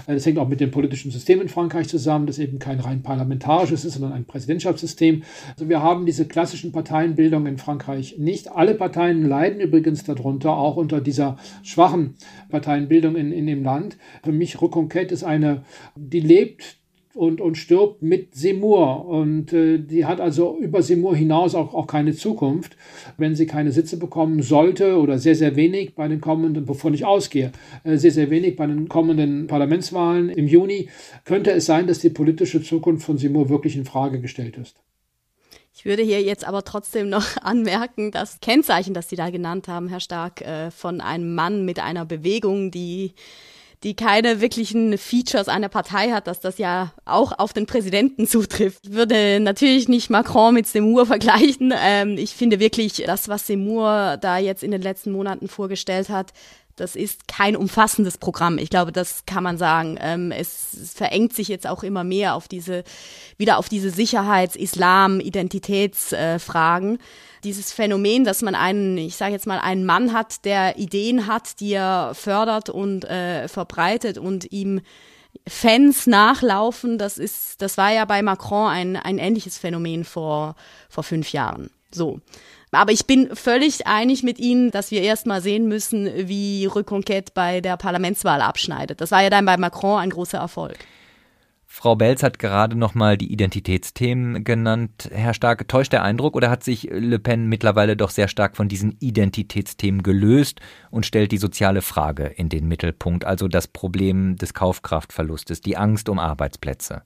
[0.06, 3.02] Äh, das hängt auch mit dem politischen System in Frankreich zusammen, das eben kein rein
[3.02, 5.22] parlamentarisches ist, sondern ein Präsidentschaftssystem.
[5.50, 8.50] Also wir haben diese klassischen Parteienbildungen in Frankreich nicht.
[8.50, 12.14] Alle Parteien leiden übrigens darunter, auch unter dieser schwachen
[12.50, 13.96] Parteienbildung in, in dem Land.
[14.24, 15.62] Für mich Reconquête ist eine,
[15.94, 16.51] die lebt
[17.14, 19.06] und, und stirbt mit Seymour.
[19.06, 22.76] Und äh, die hat also über Seymour hinaus auch, auch keine Zukunft,
[23.18, 27.04] wenn sie keine Sitze bekommen sollte oder sehr, sehr wenig bei den kommenden, wovon ich
[27.04, 27.52] ausgehe,
[27.84, 30.88] äh, sehr, sehr wenig bei den kommenden Parlamentswahlen im Juni,
[31.24, 34.76] könnte es sein, dass die politische Zukunft von Seymour wirklich in Frage gestellt ist.
[35.74, 39.88] Ich würde hier jetzt aber trotzdem noch anmerken, das Kennzeichen, das Sie da genannt haben,
[39.88, 43.12] Herr Stark, äh, von einem Mann mit einer Bewegung, die
[43.82, 48.86] die keine wirklichen Features einer Partei hat, dass das ja auch auf den Präsidenten zutrifft.
[48.86, 51.72] Ich würde natürlich nicht Macron mit Seymour vergleichen.
[51.76, 56.32] Ähm, ich finde wirklich, das, was Seymour da jetzt in den letzten Monaten vorgestellt hat,
[56.76, 58.58] das ist kein umfassendes Programm.
[58.58, 59.98] Ich glaube, das kann man sagen.
[60.00, 62.84] Ähm, es, es verengt sich jetzt auch immer mehr auf diese,
[63.36, 66.96] wieder auf diese Sicherheits-, Islam-, Identitätsfragen.
[66.96, 66.98] Äh,
[67.44, 71.60] Dieses Phänomen, dass man einen, ich sage jetzt mal, einen Mann hat, der Ideen hat,
[71.60, 74.80] die er fördert und äh, verbreitet und ihm
[75.48, 80.54] Fans nachlaufen, das ist, das war ja bei Macron ein, ein ähnliches Phänomen vor,
[80.88, 81.70] vor fünf Jahren.
[81.90, 82.20] So.
[82.72, 87.28] Aber ich bin völlig einig mit Ihnen, dass wir erst mal sehen müssen, wie Reconquête
[87.34, 89.00] bei der Parlamentswahl abschneidet.
[89.02, 90.78] Das war ja dann bei Macron ein großer Erfolg.
[91.74, 95.08] Frau Belz hat gerade noch mal die Identitätsthemen genannt.
[95.10, 98.68] Herr Stark, täuscht der Eindruck oder hat sich Le Pen mittlerweile doch sehr stark von
[98.68, 104.52] diesen Identitätsthemen gelöst und stellt die soziale Frage in den Mittelpunkt, also das Problem des
[104.52, 107.02] Kaufkraftverlustes, die Angst um Arbeitsplätze?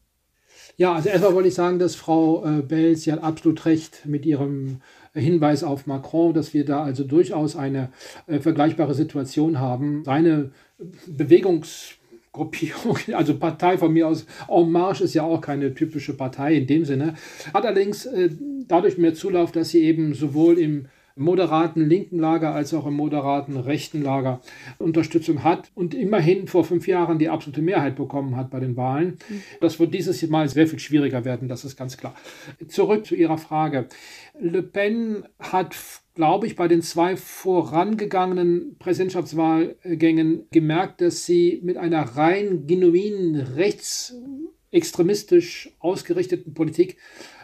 [0.76, 4.26] Ja, also erstmal wollte ich sagen, dass Frau äh, Belz, sie hat absolut recht mit
[4.26, 4.82] ihrem
[5.16, 7.90] Hinweis auf Macron, dass wir da also durchaus eine
[8.26, 10.04] äh, vergleichbare Situation haben.
[10.04, 10.50] Seine
[11.06, 16.66] Bewegungsgruppierung, also Partei von mir aus, En Marche ist ja auch keine typische Partei in
[16.66, 17.14] dem Sinne,
[17.52, 18.30] hat allerdings äh,
[18.68, 23.56] dadurch mehr Zulauf, dass sie eben sowohl im moderaten linken Lager als auch im moderaten
[23.56, 24.40] rechten Lager
[24.78, 29.18] Unterstützung hat und immerhin vor fünf Jahren die absolute Mehrheit bekommen hat bei den Wahlen.
[29.60, 32.14] Das wird dieses Mal sehr viel schwieriger werden, das ist ganz klar.
[32.68, 33.86] Zurück zu Ihrer Frage.
[34.38, 35.74] Le Pen hat
[36.16, 43.36] glaube ich, bei den zwei vorangegangenen Präsidentschaftswahlgängen gemerkt, dass sie mit einer rein genuinen
[44.76, 46.96] rechtsextremistisch ausgerichteten Politik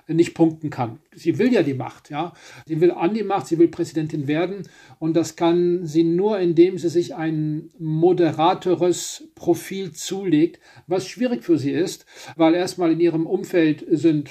[0.08, 0.98] nicht punkten kann.
[1.14, 2.32] Sie will ja die Macht, ja.
[2.66, 4.68] Sie will an die Macht, sie will Präsidentin werden
[4.98, 11.56] und das kann sie nur, indem sie sich ein moderateres Profil zulegt, was schwierig für
[11.56, 12.04] sie ist,
[12.36, 14.30] weil erstmal in ihrem Umfeld sind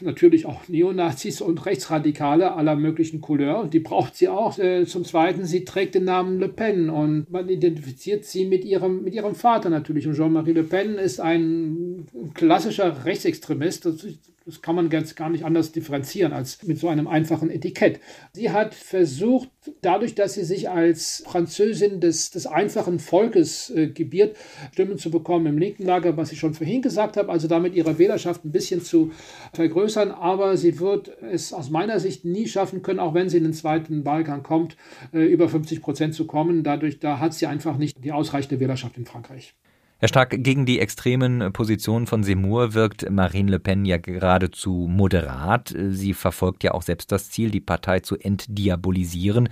[0.00, 4.58] natürlich auch Neonazis und Rechtsradikale aller möglichen Couleur die braucht sie auch.
[4.58, 9.02] Äh, zum Zweiten, sie trägt den Namen Le Pen und man identifiziert sie mit ihrem,
[9.02, 10.06] mit ihrem Vater natürlich.
[10.06, 13.86] Und Jean-Marie Le Pen ist ein klassischer Rechtsextremist.
[13.86, 14.06] Das,
[14.46, 17.98] das kann man ganz gar nicht anders differenzieren als mit so einem einfachen Etikett.
[18.32, 19.48] Sie hat versucht,
[19.82, 24.36] dadurch, dass sie sich als Französin des, des einfachen Volkes äh, gebiert,
[24.72, 27.98] Stimmen zu bekommen im linken Lager, was ich schon vorhin gesagt habe, also damit ihre
[27.98, 29.10] Wählerschaft ein bisschen zu
[29.52, 30.12] vergrößern.
[30.12, 33.52] Aber sie wird es aus meiner Sicht nie schaffen können, auch wenn sie in den
[33.52, 34.76] zweiten Wahlgang kommt,
[35.12, 36.62] äh, über 50 Prozent zu kommen.
[36.62, 39.56] Dadurch, da hat sie einfach nicht die ausreichende Wählerschaft in Frankreich.
[39.98, 45.74] Herr Stark, gegen die extremen Positionen von Seymour wirkt Marine Le Pen ja geradezu moderat.
[45.88, 49.48] Sie verfolgt ja auch selbst das Ziel, die Partei zu entdiabolisieren.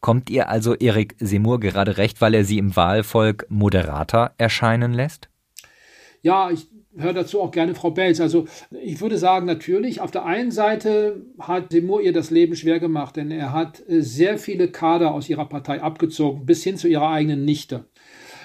[0.00, 5.28] Kommt ihr also Eric Seymour gerade recht, weil er sie im Wahlvolk moderater erscheinen lässt?
[6.22, 8.20] Ja, ich höre dazu auch gerne Frau Belz.
[8.20, 12.78] Also ich würde sagen, natürlich, auf der einen Seite hat Seymour ihr das Leben schwer
[12.78, 16.86] gemacht, denn er hat äh, sehr viele Kader aus ihrer Partei abgezogen, bis hin zu
[16.86, 17.86] ihrer eigenen Nichte.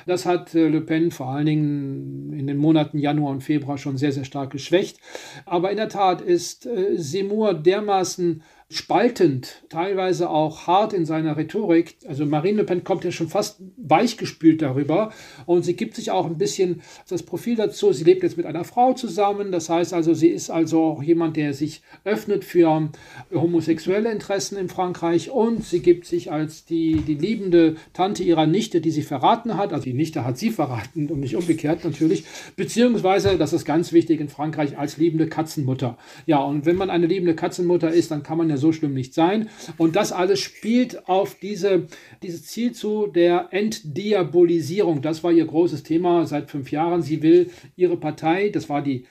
[0.06, 3.98] Das hat äh, Le Pen vor allen Dingen in den Monaten Januar und Februar schon
[3.98, 5.00] sehr, sehr stark geschwächt.
[5.46, 8.44] Aber in der Tat ist äh, Seymour dermaßen
[8.78, 11.98] spaltend, teilweise auch hart in seiner Rhetorik.
[12.08, 15.12] Also Marine Le Pen kommt ja schon fast weichgespült darüber
[15.46, 17.94] und sie gibt sich auch ein bisschen das Profil dazu.
[17.94, 21.38] Sie lebt jetzt mit einer Frau zusammen, das heißt also, sie ist also auch jemand,
[21.38, 22.90] der sich öffnet für
[23.32, 28.82] homosexuelle Interessen in Frankreich und sie gibt sich als die, die liebende Tante ihrer Nichte,
[28.82, 33.38] die sie verraten hat, also die Nichte hat sie verraten und nicht umgekehrt natürlich, beziehungsweise,
[33.38, 36.00] das ist ganz wichtig in Frankreich, als liebende Katzenmutter.
[36.26, 38.93] Ja, und wenn man eine liebende Katzenmutter ist, dann kann man ja ja so schlimm
[38.93, 39.49] nicht sein.
[39.78, 41.86] Und das alles spielt auf diese,
[42.23, 45.01] dieses Ziel zu der Entdiabolisierung.
[45.04, 47.04] Das war ihr großes Thema seit fünf Jahren.
[47.04, 49.06] Sie will ihre Partei, das war die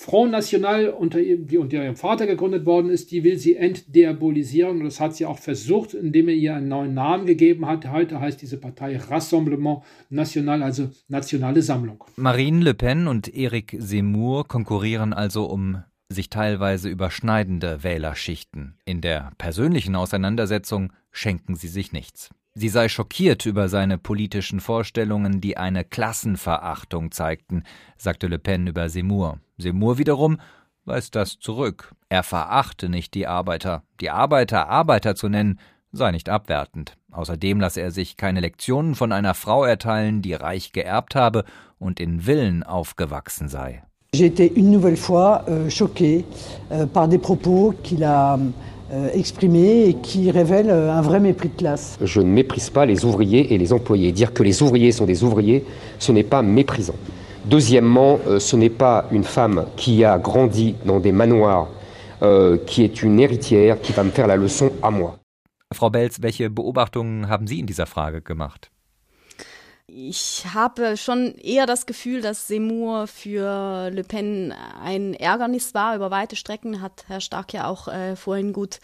[0.00, 4.78] Front National, unter, die unter ihrem Vater gegründet worden ist, die will sie entdiabolisieren.
[4.78, 7.84] Und das hat sie auch versucht, indem er ihr einen neuen Namen gegeben hat.
[7.90, 12.04] Heute heißt diese Partei Rassemblement National, also Nationale Sammlung.
[12.14, 18.78] Marine Le Pen und Eric Seymour konkurrieren also um sich teilweise überschneidende Wählerschichten.
[18.84, 22.30] In der persönlichen Auseinandersetzung schenken sie sich nichts.
[22.54, 27.62] Sie sei schockiert über seine politischen Vorstellungen, die eine Klassenverachtung zeigten,
[27.96, 29.38] sagte Le Pen über Seymour.
[29.58, 30.40] Seymour wiederum
[30.84, 31.94] weist das zurück.
[32.08, 33.84] Er verachte nicht die Arbeiter.
[34.00, 35.60] Die Arbeiter Arbeiter zu nennen,
[35.92, 36.96] sei nicht abwertend.
[37.12, 41.44] Außerdem lasse er sich keine Lektionen von einer Frau erteilen, die reich geerbt habe
[41.78, 43.82] und in Villen aufgewachsen sei.
[44.14, 46.24] J'ai été une nouvelle fois euh, choquée
[46.72, 48.38] euh, par des propos qu'il a
[48.90, 51.98] euh, exprimés et qui révèlent euh, un vrai mépris de classe.
[52.02, 54.10] Je ne méprise pas les ouvriers et les employés.
[54.12, 55.62] Dire que les ouvriers sont des ouvriers,
[55.98, 56.94] ce n'est pas méprisant.
[57.44, 61.68] Deuxièmement, euh, ce n'est pas une femme qui a grandi dans des manoirs,
[62.22, 65.18] euh, qui est une héritière, qui va me faire la leçon à moi.
[65.74, 68.70] Frau Belz, welche Beobachtungen haben Sie in dieser Frage gemacht?
[69.90, 76.10] Ich habe schon eher das Gefühl, dass Seymour für Le Pen ein Ärgernis war über
[76.10, 78.80] weite Strecken, hat Herr Stark ja auch äh, vorhin gut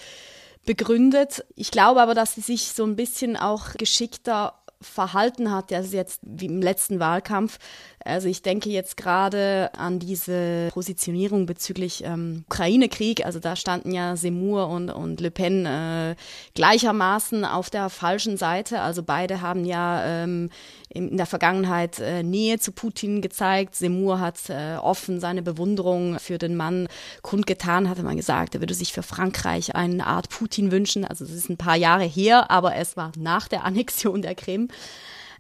[0.65, 1.45] begründet.
[1.57, 6.21] Ich glaube aber, dass sie sich so ein bisschen auch geschickter verhalten hat, also jetzt
[6.23, 7.59] wie im letzten Wahlkampf.
[8.05, 13.25] Also ich denke jetzt gerade an diese Positionierung bezüglich ähm, Ukraine-Krieg.
[13.25, 16.15] Also da standen ja Seymour und, und Le Pen äh,
[16.55, 18.83] gleichermaßen auf der falschen Seite.
[18.83, 20.51] Also beide haben ja ähm,
[20.91, 23.75] in der Vergangenheit äh, Nähe zu Putin gezeigt.
[23.75, 26.89] Seymour hat äh, offen seine Bewunderung für den Mann
[27.23, 31.07] kundgetan, hatte man gesagt, er würde sich für Frankreich eine Art Putin wünschen.
[31.07, 34.69] Also das ist ein paar Jahre her, aber es war nach der Annexion der Krim.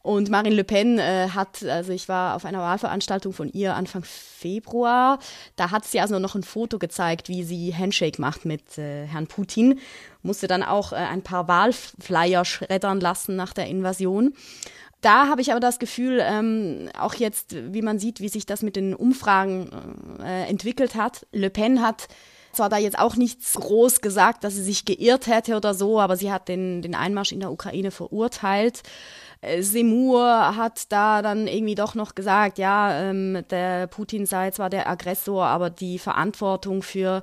[0.04, 4.04] Und Marine Le Pen äh, hat, also ich war auf einer Wahlveranstaltung von ihr Anfang
[4.04, 5.18] Februar,
[5.56, 9.28] da hat sie also noch ein Foto gezeigt, wie sie Handshake macht mit äh, Herrn
[9.28, 9.80] Putin,
[10.20, 14.34] musste dann auch äh, ein paar Wahlflyer schreddern lassen nach der Invasion.
[15.00, 18.60] Da habe ich aber das Gefühl, ähm, auch jetzt, wie man sieht, wie sich das
[18.60, 19.70] mit den Umfragen
[20.22, 21.26] äh, entwickelt hat.
[21.32, 22.08] Le Pen hat
[22.54, 26.16] zwar da jetzt auch nichts groß gesagt, dass sie sich geirrt hätte oder so, aber
[26.16, 28.82] sie hat den, den Einmarsch in der Ukraine verurteilt.
[29.40, 34.70] Äh, Semur hat da dann irgendwie doch noch gesagt, ja, ähm, der Putin sei zwar
[34.70, 37.22] der Aggressor, aber die Verantwortung für,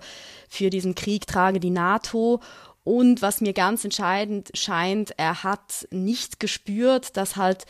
[0.50, 2.40] für diesen Krieg trage die NATO.
[2.84, 7.66] Und was mir ganz entscheidend scheint, er hat nicht gespürt, dass halt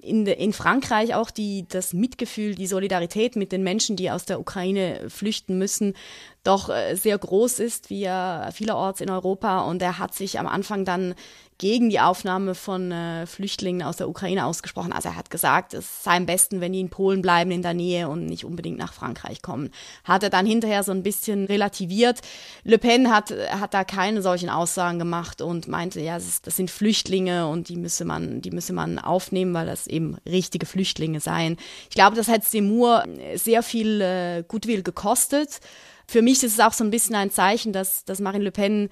[0.00, 4.40] in, in Frankreich auch die, das Mitgefühl, die Solidarität mit den Menschen, die aus der
[4.40, 5.94] Ukraine flüchten müssen,
[6.42, 9.60] doch äh, sehr groß ist, wie er vielerorts in Europa.
[9.60, 11.14] Und er hat sich am Anfang dann
[11.62, 14.92] gegen die Aufnahme von äh, Flüchtlingen aus der Ukraine ausgesprochen.
[14.92, 17.72] Also er hat gesagt, es sei am besten, wenn die in Polen bleiben in der
[17.72, 19.70] Nähe und nicht unbedingt nach Frankreich kommen.
[20.02, 22.20] Hat er dann hinterher so ein bisschen relativiert.
[22.64, 26.68] Le Pen hat, hat da keine solchen Aussagen gemacht und meinte, ja, das, das sind
[26.68, 31.56] Flüchtlinge und die müsse man, die müsse man aufnehmen, weil das eben richtige Flüchtlinge seien.
[31.88, 35.60] Ich glaube, das hat Seymour sehr viel äh, Gutwill gekostet.
[36.06, 38.88] Für mich ist es auch so ein bisschen ein Zeichen, dass, dass Marine Le Pen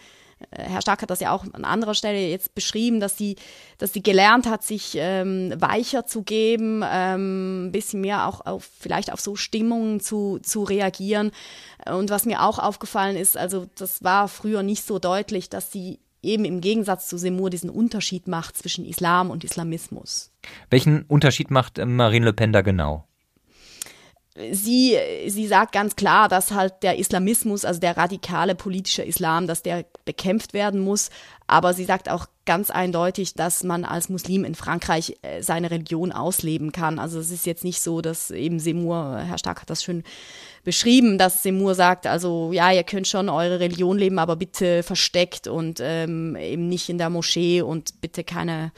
[0.50, 3.36] äh, Herr Stark hat das ja auch an anderer Stelle jetzt beschrieben, dass sie,
[3.78, 8.68] dass sie gelernt hat, sich ähm, weicher zu geben, ähm, ein bisschen mehr auch auf
[8.78, 11.30] vielleicht auf so Stimmungen zu, zu reagieren.
[11.86, 16.00] Und was mir auch aufgefallen ist, also das war früher nicht so deutlich, dass sie
[16.22, 20.29] eben im Gegensatz zu Semur diesen Unterschied macht zwischen Islam und Islamismus.
[20.70, 23.06] Welchen Unterschied macht äh, Marine Le Pen da genau?
[24.52, 29.62] sie, sie sagt ganz klar, dass halt der Islamismus, also der radikale politische Islam, dass
[29.62, 31.10] der bekämpft werden muss.
[31.46, 36.12] Aber sie sagt auch ganz eindeutig, dass man als Muslim in Frankreich äh, seine Religion
[36.12, 36.98] ausleben kann.
[36.98, 40.04] Also es ist jetzt nicht so, dass eben Seymour, Herr Stark hat das schön
[40.64, 45.48] beschrieben, dass Seymour sagt, also ja, ihr könnt schon eure Religion leben, aber bitte versteckt
[45.48, 48.72] und ähm, eben nicht in der Moschee und bitte keine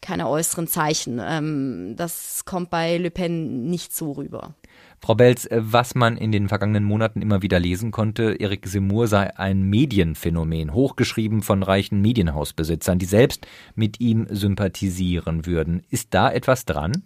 [0.00, 1.20] keine äußeren Zeichen.
[1.22, 4.54] Ähm, das kommt bei Le Pen nicht so rüber.
[5.00, 9.06] Frau Belz, äh, was man in den vergangenen Monaten immer wieder lesen konnte, Erik Semur
[9.06, 15.82] sei ein Medienphänomen, hochgeschrieben von reichen Medienhausbesitzern, die selbst mit ihm sympathisieren würden.
[15.90, 17.04] Ist da etwas dran?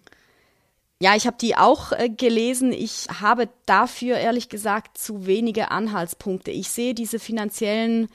[1.00, 2.72] Ja, ich habe die auch äh, gelesen.
[2.72, 6.50] Ich habe dafür ehrlich gesagt zu wenige Anhaltspunkte.
[6.50, 8.08] Ich sehe diese finanziellen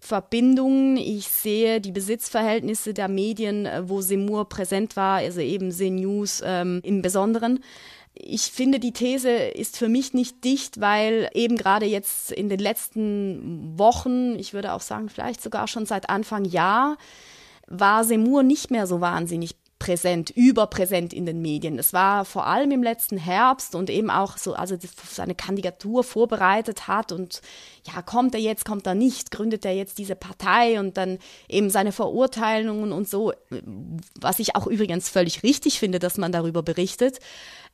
[0.00, 6.42] Verbindungen, ich sehe die Besitzverhältnisse der Medien, äh, wo Semur präsent war, also eben CNews
[6.44, 7.60] ähm, im Besonderen.
[8.14, 12.58] Ich finde, die These ist für mich nicht dicht, weil eben gerade jetzt in den
[12.58, 16.96] letzten Wochen, ich würde auch sagen, vielleicht sogar schon seit Anfang Jahr,
[17.66, 21.78] war Semur nicht mehr so wahnsinnig präsent, überpräsent in den Medien.
[21.78, 24.76] Es war vor allem im letzten Herbst und eben auch so, also
[25.10, 27.40] seine Kandidatur vorbereitet hat und
[27.86, 31.70] ja, kommt er jetzt, kommt er nicht, gründet er jetzt diese Partei und dann eben
[31.70, 33.32] seine Verurteilungen und so,
[34.20, 37.18] was ich auch übrigens völlig richtig finde, dass man darüber berichtet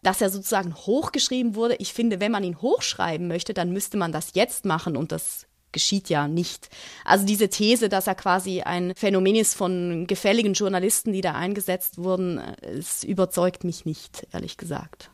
[0.03, 1.75] dass er sozusagen hochgeschrieben wurde.
[1.77, 5.47] Ich finde, wenn man ihn hochschreiben möchte, dann müsste man das jetzt machen und das
[5.77, 6.71] geschieht ja nicht.
[7.05, 11.99] Also diese These, dass er quasi ein Phänomen ist von gefälligen Journalisten, die da eingesetzt
[11.99, 15.11] wurden, es überzeugt mich nicht, ehrlich gesagt.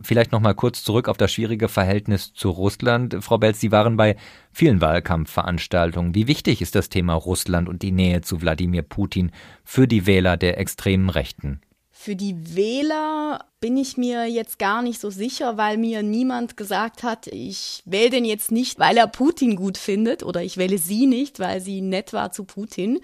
[0.00, 3.18] Vielleicht noch mal kurz zurück auf das schwierige Verhältnis zu Russland.
[3.20, 4.16] Frau Belz, Sie waren bei
[4.50, 6.14] vielen Wahlkampfveranstaltungen.
[6.14, 9.30] Wie wichtig ist das Thema Russland und die Nähe zu Wladimir Putin
[9.62, 11.60] für die Wähler der extremen Rechten?
[12.06, 17.02] Für die Wähler bin ich mir jetzt gar nicht so sicher, weil mir niemand gesagt
[17.02, 21.06] hat, ich wähle den jetzt nicht, weil er Putin gut findet oder ich wähle sie
[21.06, 23.00] nicht, weil sie nett war zu Putin.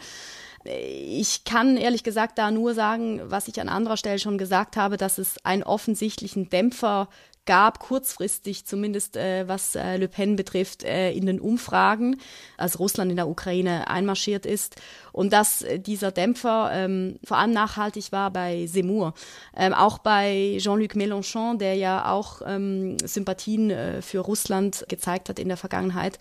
[0.65, 4.97] Ich kann ehrlich gesagt da nur sagen, was ich an anderer Stelle schon gesagt habe,
[4.99, 7.09] dass es einen offensichtlichen Dämpfer
[7.45, 12.21] gab, kurzfristig zumindest äh, was äh, Le Pen betrifft, äh, in den Umfragen,
[12.57, 14.77] als Russland in der Ukraine einmarschiert ist.
[15.13, 19.15] Und dass äh, dieser Dämpfer ähm, vor allem nachhaltig war bei Seymour.
[19.57, 25.39] Ähm, auch bei Jean-Luc Mélenchon, der ja auch ähm, Sympathien äh, für Russland gezeigt hat
[25.39, 26.19] in der Vergangenheit,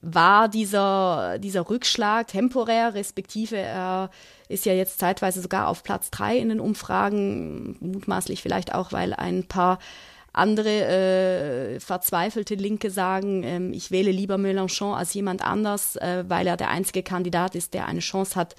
[0.00, 4.10] war dieser, dieser Rückschlag temporär, respektive er
[4.48, 9.12] ist ja jetzt zeitweise sogar auf Platz drei in den Umfragen, mutmaßlich vielleicht auch, weil
[9.14, 9.78] ein paar
[10.36, 16.46] andere äh, verzweifelte Linke sagen, ähm, ich wähle lieber Mélenchon als jemand anders, äh, weil
[16.46, 18.54] er der einzige Kandidat ist, der eine Chance hat,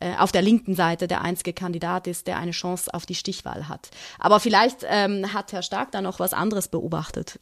[0.00, 3.68] äh, auf der linken Seite der einzige Kandidat ist, der eine Chance auf die Stichwahl
[3.68, 3.90] hat.
[4.18, 7.38] Aber vielleicht ähm, hat Herr Stark da noch was anderes beobachtet.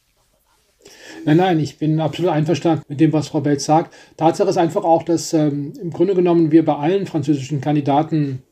[1.25, 3.95] Nein, nein, ich bin absolut einverstanden mit dem, was Frau Belz sagt.
[4.17, 8.43] Tatsache ist einfach auch, dass ähm, im Grunde genommen wir bei allen französischen Kandidaten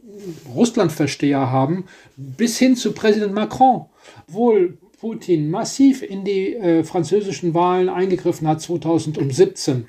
[0.55, 3.87] Russlandversteher haben, bis hin zu Präsident Macron.
[4.29, 9.87] Wohl Putin massiv in die äh, französischen Wahlen eingegriffen hat 2017,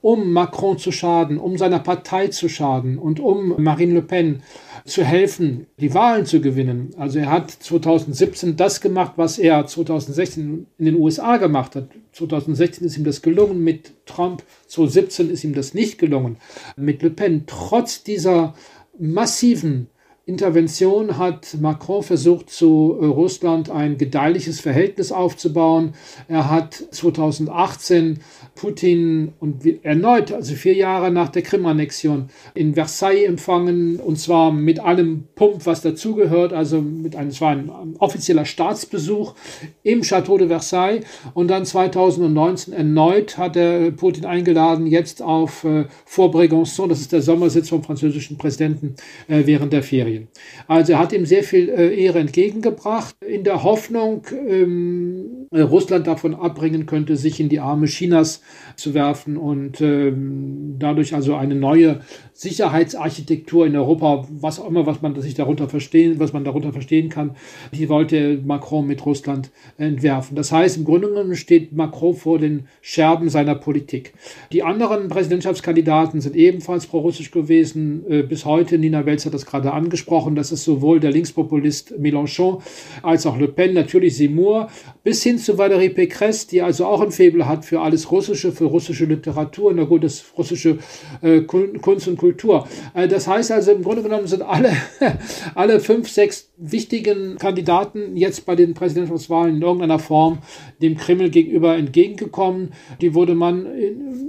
[0.00, 4.42] um Macron zu schaden, um seiner Partei zu schaden und um Marine Le Pen
[4.84, 6.90] zu helfen, die Wahlen zu gewinnen.
[6.96, 11.90] Also er hat 2017 das gemacht, was er 2016 in den USA gemacht hat.
[12.12, 16.38] 2016 ist ihm das gelungen, mit Trump 2017 ist ihm das nicht gelungen.
[16.76, 18.54] Mit Le Pen, trotz dieser
[18.98, 19.88] massiven
[20.28, 25.94] Intervention hat Macron versucht, zu Russland ein gedeihliches Verhältnis aufzubauen.
[26.28, 28.18] Er hat 2018
[28.54, 34.80] Putin und erneut, also vier Jahre nach der Krim-Annexion, in Versailles empfangen und zwar mit
[34.80, 36.52] allem Pump, was dazugehört.
[36.52, 39.34] Also mit einem, es war ein offizieller Staatsbesuch
[39.82, 45.86] im Château de Versailles und dann 2019 erneut hat er Putin eingeladen, jetzt auf äh,
[46.88, 48.94] das ist der Sommersitz vom französischen Präsidenten
[49.28, 50.17] äh, während der Ferien.
[50.66, 56.34] Also er hat ihm sehr viel äh, Ehre entgegengebracht, in der Hoffnung, ähm, Russland davon
[56.34, 58.42] abbringen könnte, sich in die Arme Chinas
[58.76, 62.00] zu werfen und ähm, dadurch also eine neue
[62.38, 67.08] Sicherheitsarchitektur in Europa, was auch immer, was man sich darunter verstehen, was man darunter verstehen
[67.08, 67.32] kann,
[67.72, 70.36] die wollte Macron mit Russland entwerfen.
[70.36, 74.12] Das heißt, im Grunde genommen steht Macron vor den Scherben seiner Politik.
[74.52, 78.04] Die anderen Präsidentschaftskandidaten sind ebenfalls pro-russisch gewesen.
[78.08, 82.62] Äh, bis heute, Nina Welz hat das gerade angesprochen, das ist sowohl der Linkspopulist Mélenchon
[83.02, 84.68] als auch Le Pen, natürlich Seymour,
[85.02, 88.66] bis hin zu Valérie Pécresse, die also auch ein Faible hat für alles Russische, für
[88.66, 90.78] russische Literatur, na gut, das russische
[91.20, 92.68] äh, Kunst und Kultur Kultur.
[92.94, 94.72] Äh, das heißt also, im Grunde genommen sind alle,
[95.54, 100.38] alle fünf, sechs wichtigen Kandidaten jetzt bei den Präsidentschaftswahlen in irgendeiner Form
[100.82, 102.72] dem Kreml gegenüber entgegengekommen.
[103.00, 103.66] Die wurde man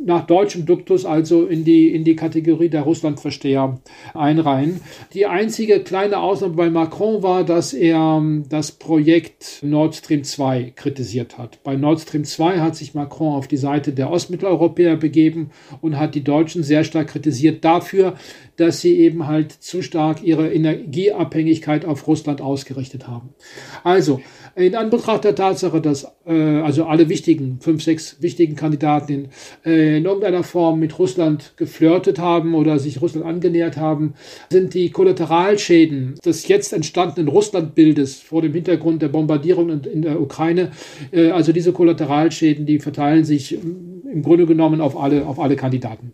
[0.05, 3.80] nach deutschem Duktus also in die, in die Kategorie der Russlandversteher
[4.13, 4.80] einreihen.
[5.13, 10.73] Die einzige kleine Ausnahme bei Macron war, dass er ähm, das Projekt Nord Stream 2
[10.75, 11.63] kritisiert hat.
[11.63, 15.49] Bei Nord Stream 2 hat sich Macron auf die Seite der Ostmitteleuropäer begeben
[15.82, 18.13] und hat die Deutschen sehr stark kritisiert dafür,
[18.57, 23.30] dass sie eben halt zu stark ihre Energieabhängigkeit auf Russland ausgerichtet haben.
[23.84, 24.22] Also,
[24.55, 29.28] in Anbetracht der Tatsache, dass äh, also alle wichtigen, fünf, sechs wichtigen Kandidaten in,
[29.65, 34.13] äh, in irgendeiner Form mit Russland geflirtet haben oder sich Russland angenähert haben,
[34.51, 40.20] sind die Kollateralschäden des jetzt entstandenen Russlandbildes vor dem Hintergrund der Bombardierung in, in der
[40.20, 40.72] Ukraine,
[41.11, 46.11] äh, also diese Kollateralschäden, die verteilen sich im Grunde genommen auf alle, auf alle Kandidaten.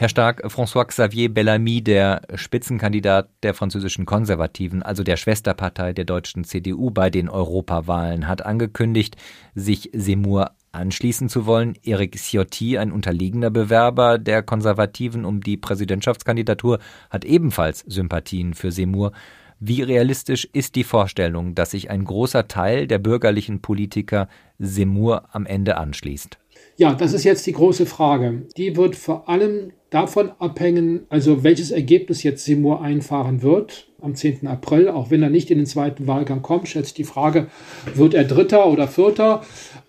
[0.00, 6.90] Herr Stark, François-Xavier Bellamy, der Spitzenkandidat der französischen Konservativen, also der Schwesterpartei der deutschen CDU
[6.90, 9.18] bei den Europawahlen, hat angekündigt,
[9.54, 11.74] sich Seymour anschließen zu wollen.
[11.84, 16.78] Eric Ciotti, ein unterlegener Bewerber der Konservativen um die Präsidentschaftskandidatur,
[17.10, 19.12] hat ebenfalls Sympathien für Seymour.
[19.58, 25.44] Wie realistisch ist die Vorstellung, dass sich ein großer Teil der bürgerlichen Politiker Seymour am
[25.44, 26.38] Ende anschließt?
[26.78, 28.46] Ja, das ist jetzt die große Frage.
[28.56, 34.46] Die wird vor allem davon abhängen, also welches Ergebnis jetzt Seymour einfahren wird am 10.
[34.46, 37.48] April, auch wenn er nicht in den zweiten Wahlgang kommt, schätzt die Frage,
[37.94, 39.42] wird er Dritter oder Vierter?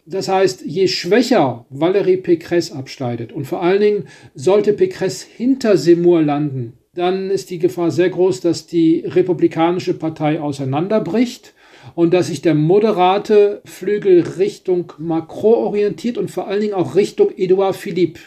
[0.06, 6.24] Das heißt, je schwächer Valérie Pécresse abschneidet und vor allen Dingen sollte Pécresse hinter Seymour
[6.24, 11.54] landen, dann ist die Gefahr sehr groß, dass die Republikanische Partei auseinanderbricht
[11.96, 17.30] und dass sich der moderate Flügel Richtung Macron orientiert und vor allen Dingen auch Richtung
[17.38, 18.20] Edouard Philippe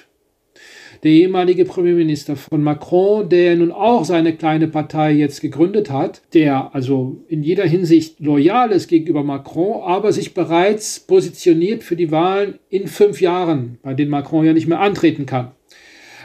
[1.05, 6.75] der ehemalige Premierminister von Macron, der nun auch seine kleine Partei jetzt gegründet hat, der
[6.75, 12.59] also in jeder Hinsicht loyal ist gegenüber Macron, aber sich bereits positioniert für die Wahlen
[12.71, 15.53] in fünf Jahren, bei denen Macron ja nicht mehr antreten kann.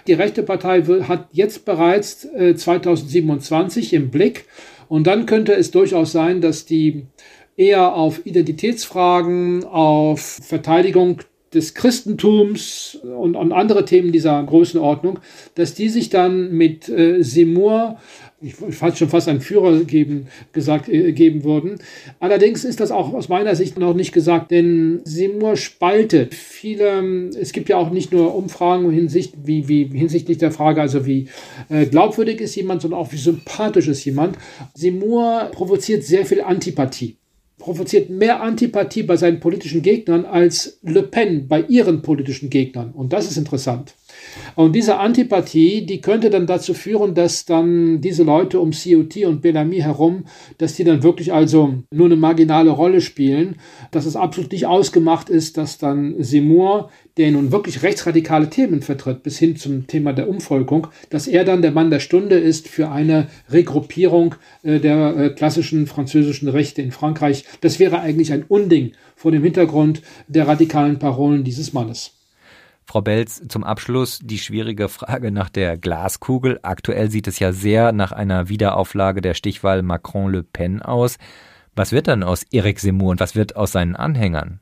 [0.08, 4.46] Die rechte Partei hat jetzt bereits 2027 äh, im Blick
[4.88, 7.04] und dann könnte es durchaus sein, dass die
[7.58, 11.20] eher auf Identitätsfragen, auf Verteidigung
[11.54, 15.20] des Christentums und, und andere Themen dieser Größenordnung,
[15.56, 17.98] dass die sich dann mit äh, Seymour
[18.42, 21.80] ich fand schon fast einen Führer geben, gesagt, äh, geben würden.
[22.20, 27.52] Allerdings ist das auch aus meiner Sicht noch nicht gesagt, denn Seymour spaltet viele, es
[27.52, 31.28] gibt ja auch nicht nur Umfragen hinsicht, wie, wie, hinsichtlich der Frage, also wie
[31.70, 34.38] äh, glaubwürdig ist jemand, sondern auch wie sympathisch ist jemand.
[34.74, 37.19] Seymour provoziert sehr viel Antipathie
[37.60, 42.92] provoziert mehr Antipathie bei seinen politischen Gegnern als Le Pen bei ihren politischen Gegnern.
[42.92, 43.94] Und das ist interessant.
[44.56, 49.42] Und diese Antipathie, die könnte dann dazu führen, dass dann diese Leute um COT und
[49.42, 50.26] Bellamy herum,
[50.58, 53.56] dass die dann wirklich also nur eine marginale Rolle spielen,
[53.92, 59.24] dass es absolut nicht ausgemacht ist, dass dann Seymour, der nun wirklich rechtsradikale Themen vertritt,
[59.24, 62.92] bis hin zum Thema der Umvolkung, dass er dann der Mann der Stunde ist für
[62.92, 67.46] eine Regruppierung äh, der äh, klassischen französischen Rechte in Frankreich.
[67.62, 72.19] Das wäre eigentlich ein Unding vor dem Hintergrund der radikalen Parolen dieses Mannes.
[72.90, 76.60] Frau Belz, zum Abschluss die schwierige Frage nach der Glaskugel.
[76.64, 81.18] Aktuell sieht es ja sehr nach einer Wiederauflage der Stichwahl Macron-Le Pen aus.
[81.76, 84.60] Was wird dann aus Eric Seymour und was wird aus seinen Anhängern?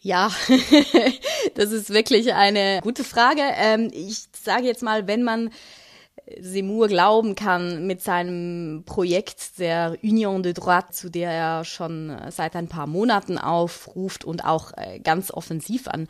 [0.00, 0.30] Ja,
[1.54, 3.40] das ist wirklich eine gute Frage.
[3.56, 5.48] Ähm, ich sage jetzt mal, wenn man
[6.38, 12.54] Seymour glauben kann mit seinem Projekt der Union de Droite, zu der er schon seit
[12.54, 16.06] ein paar Monaten aufruft und auch äh, ganz offensiv an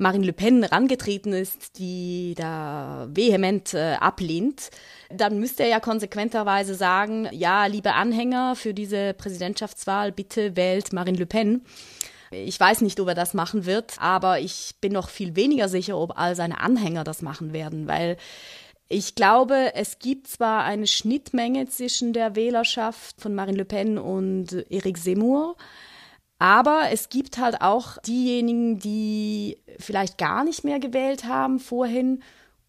[0.00, 4.70] Marine Le Pen rangetreten ist, die da vehement äh, ablehnt,
[5.10, 11.18] dann müsste er ja konsequenterweise sagen, ja, liebe Anhänger für diese Präsidentschaftswahl, bitte wählt Marine
[11.18, 11.66] Le Pen.
[12.30, 15.98] Ich weiß nicht, ob er das machen wird, aber ich bin noch viel weniger sicher,
[15.98, 18.16] ob all seine Anhänger das machen werden, weil
[18.88, 24.64] ich glaube, es gibt zwar eine Schnittmenge zwischen der Wählerschaft von Marine Le Pen und
[24.70, 25.56] Eric Zemmour,
[26.40, 32.22] aber es gibt halt auch diejenigen, die vielleicht gar nicht mehr gewählt haben vorhin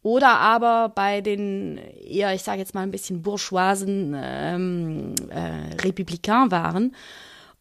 [0.04, 6.52] oder aber bei den eher, ich sage jetzt mal ein bisschen bourgeoisen ähm, äh, Republikaner
[6.52, 6.96] waren.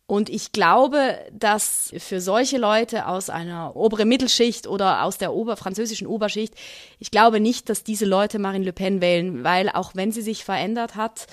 [0.06, 5.56] Und ich glaube, dass für solche Leute aus einer oberen Mittelschicht oder aus der Ober
[5.56, 6.54] französischen Oberschicht,
[6.98, 10.44] ich glaube nicht, dass diese Leute Marine Le Pen wählen, weil auch wenn sie sich
[10.44, 11.28] verändert hat,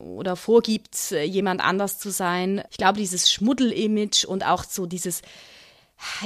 [0.00, 2.62] oder vorgibt, äh, jemand anders zu sein.
[2.70, 5.22] Ich glaube, dieses Schmuddel-Image und auch so dieses,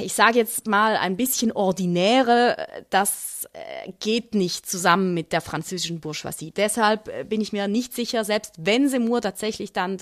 [0.01, 5.99] ich sage jetzt mal ein bisschen ordinäre, das äh, geht nicht zusammen mit der französischen
[5.99, 6.51] Bourgeoisie.
[6.51, 9.97] Deshalb äh, bin ich mir nicht sicher, selbst wenn Seymour tatsächlich dann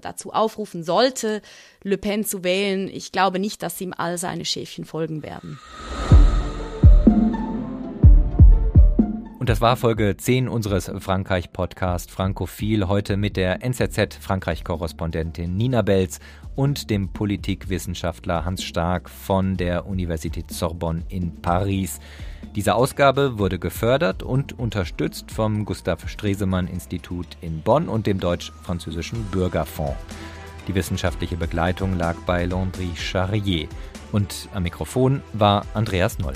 [0.00, 1.40] dazu aufrufen sollte,
[1.82, 5.58] Le Pen zu wählen, ich glaube nicht, dass ihm all seine Schäfchen folgen werden.
[9.44, 12.88] Und das war Folge 10 unseres Frankreich-Podcast Frankophil.
[12.88, 16.18] Heute mit der NZZ-Frankreich-Korrespondentin Nina Belz
[16.54, 22.00] und dem Politikwissenschaftler Hans Stark von der Universität Sorbonne in Paris.
[22.56, 29.24] Diese Ausgabe wurde gefördert und unterstützt vom Gustav Stresemann Institut in Bonn und dem Deutsch-Französischen
[29.24, 29.98] Bürgerfonds.
[30.68, 33.68] Die wissenschaftliche Begleitung lag bei Landry Charrier.
[34.10, 36.32] Und am Mikrofon war Andreas Noll.